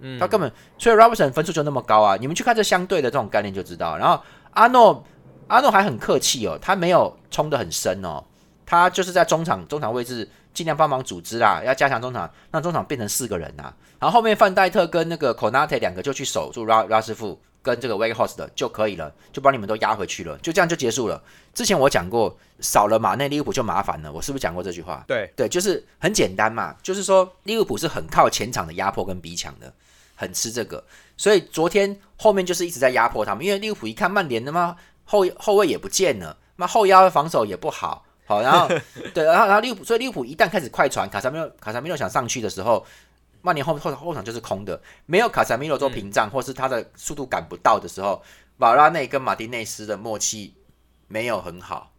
[0.00, 2.16] 嗯，他根本，所以 Robertson 分数就那么高啊！
[2.16, 3.96] 你们去看这相对的这种概念就知道。
[3.96, 5.04] 然后阿诺，
[5.46, 8.24] 阿诺还很客气哦，他没有冲得很深哦，
[8.66, 13.74] 他就是在中场中场位置尽量帮忙组织啦，要加强中场，让中场变成四个人呐。
[13.98, 17.38] 然后后面范戴特跟那个 Konate 两个就去守住拉拉师傅。
[17.64, 21.22] 跟这个 Wake House 的就可以了，就把你们都压回去了，就这样就结束了。
[21.54, 25.02] 之前我讲过，少了马内利物浦就麻烦了，我是不是讲过这句话？
[25.08, 29.72] 对对，就是很简单嘛，就是说利物浦是很靠前场的压迫跟逼抢的，
[30.14, 30.84] 很吃这个。
[31.16, 34.76] 所以昨天后面就是一直在压迫他们，因为利物浦一看曼联的嘛，
[35.06, 38.68] 后后卫也不见了，那后腰的防守也不好，好，然后
[39.14, 42.84] 对，然后然后利物浦，所以利物浦一旦开始快传，卡萨米诺卡萨米诺想上去的时候。
[43.46, 48.22] 曼联后后后场就是空的，没有卡萨米罗做屏障，或是他的速度赶不到的时候，
[48.56, 50.54] 瓦拉内跟马丁内斯的默契
[51.08, 51.92] 没有很好。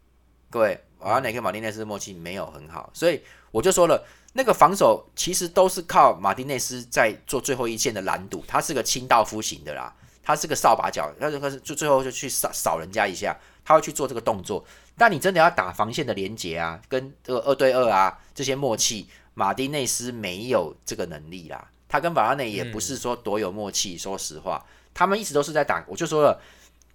[0.49, 3.21] 各位，瓦拉内跟马丁内斯的默契没有很好，所以
[3.51, 4.03] 我就说了，
[4.33, 14.65] 那个防守其实都是靠马丁内斯在做最后一线的拦堵，他是个清道夫型的啦，他是个扫把脚，他就开始就最后就去扫扫人家一下，他会去做这个动作。
[14.97, 19.07] 但你真的要打防线的连接啊，跟这个二对二啊这些默契。
[19.37, 23.97] 马丁内斯没有这个能力啦，他跟瓦拉内也不是说多有默契。
[23.97, 26.41] 说实话，他们一直都是在打，我就说了，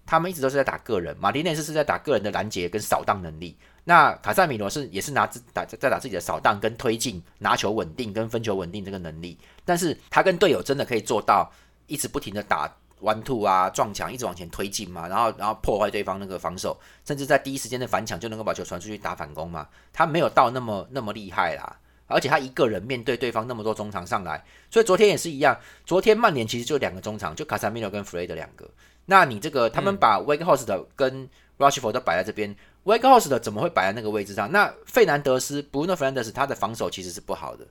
[0.06, 1.14] 他们一直都是在打个人。
[1.20, 9.36] 马丁内斯是在打个人的拦截跟扫荡能力，那卡塞米罗是也是拿自打在打自己的扫荡跟推进、拿球稳定跟分球稳定这个能力。
[9.66, 11.52] 但是他跟队友真的可以做到
[11.88, 19.68] 一直不停的打 one two 啊撞墙，一直往前推进嘛，然后然后破坏对方那个防守，甚至在第一时间的反抢就能够把球传出去打反攻嘛。
[19.92, 21.76] 他没有到那么那么厉害啦。
[22.12, 25.56] 而且他一个人面对对方那么多中场上来，所以昨天也是一样。
[25.86, 28.68] 昨天曼联其实就两个中场，就卡萨米罗跟弗雷德两个。
[29.06, 32.52] 那你这个他们把 Wake House 的跟 Rushford 都摆在这边
[32.84, 34.50] ，Wake House 的怎么会摆在那个位置上？
[34.50, 37.64] 那费南德斯 Bruno Fernandes 他的防守其实是不好的。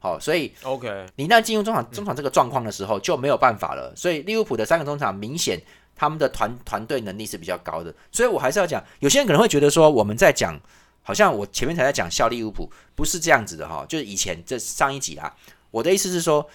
[0.00, 3.94] 好，所以 OK，你那进入中场中场这个状况的时候就没有办法了。
[3.94, 5.60] 所以利物浦的三个中场明显
[5.94, 7.94] 他们的团团队能力是比较高的。
[8.10, 10.60] 所以我还是要讲，有些人可能会觉得说我们在讲。
[11.02, 15.34] 好像我前面才在讲效利物浦，不是这样子的哈，就是以前这上一集啊，
[15.70, 16.46] 我的意思是说，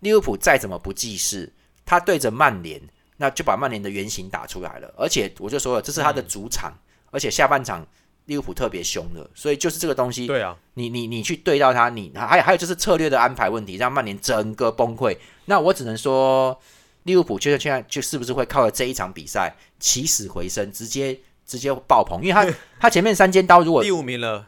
[0.00, 1.50] 利物浦再怎么不济事，
[1.86, 2.80] 他对着曼联，
[3.16, 6.74] 那就把曼联的原型打出来了，而且我就说了，这是他的主场，
[7.10, 7.84] 而且下半场
[8.26, 15.16] 利物浦特别凶的，所以就是这个东西，对啊，你你你去对到他，你还有还有就是策略的安排问题，让曼联整个崩溃，
[15.46, 16.58] 那我只能说，
[17.04, 21.20] 利物浦就是现在就是不是会靠着这一场比赛起死回生，直接。
[21.46, 24.46] 直接爆棚，因为他 他前面三尖刀如果第五名了，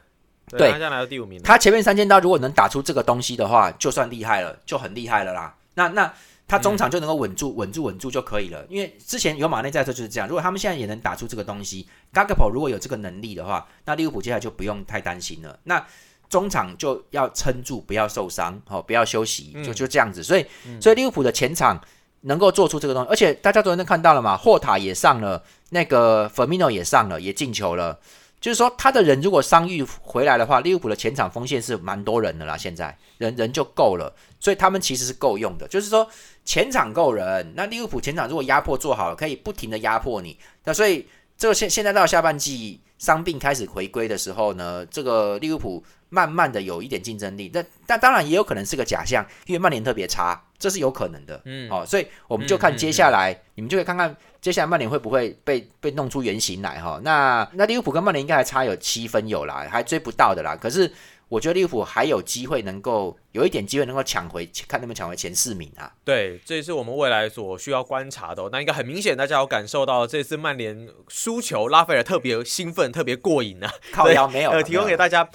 [0.48, 1.38] 对，他现在来到第五名。
[1.42, 5.54] 他前面三尖刀如果能打出这个东西的话，就算厉害了，就很厉害了啦。
[5.74, 6.10] 那那
[6.48, 8.64] 他中场就能够稳住、稳住、稳住就可以了。
[8.68, 10.28] 因为之前有马内在的时候就是这样。
[10.28, 11.82] 如果他们现在也能打出这个东西
[12.12, 15.58] g a g p o 如果有这个能力的话，那利物浦接下来就不用太担心了。
[15.64, 15.84] 那
[16.28, 20.22] 中场就要撑住，不要受伤，好，不要休息，就就这样子。
[20.22, 20.46] 所以，
[20.80, 21.80] 所以利物浦的前场
[22.22, 27.98] 能够做出这个东西，而且大家昨天都看到了嘛，霍塔也上了，那个 Firmino 也上了，也进球了。
[28.40, 35.66] 就是说，他的人如果伤愈回来的话，利物浦的前场锋线是蛮多人的啦，现在人人就够了，所以他们其实是够用的。
[35.68, 36.08] 就是说，
[36.44, 40.38] 前场够人，那利物浦前场如果压迫做好了，可以不停的压迫你。
[40.64, 41.06] 那所以，
[41.36, 45.84] 这个现现在到下半季伤病开始回归的时候呢，这个利物浦。
[46.08, 51.42] 慢慢的有一点竞争力，那但当然也有可能是个假象，因为曼联特别差，这是有可能的。
[51.44, 54.16] 嗯，好，所以我们就看接下来，你们就可以看看
[54.46, 57.00] 接下来曼联会不会被被弄出原形来哈。
[57.02, 60.54] 那那利物浦跟曼联应该还差有七分有啦，还追不到的啦。
[60.54, 60.88] 可是。
[61.28, 65.92] 我觉得利物浦还有机会能够有一点机会能够抢回，看能不能抢回前四名啊？
[66.04, 68.48] 对，这也是我们未来所需要观察的。
[68.52, 73.72] 那应该很明显，大家有感受到这次曼联输球，拉斐尔特别兴奋，特别过瘾啊！
[73.92, 75.28] 靠腰没有，呃，提供给大家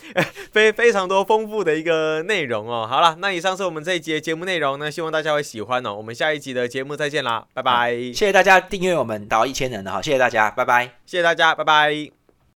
[0.52, 2.88] 非非常多丰富的一个内容哦。
[2.90, 5.94] 好了，那以上是我们这一集的节目内容呢，希望大家会喜欢哦。
[5.94, 7.94] 我们下一集的节目再见啦，拜拜！
[7.94, 10.86] 谢谢大家订阅我们到一千人了哈，谢谢大家，拜拜！
[11.06, 12.21] 谢谢大家，拜拜！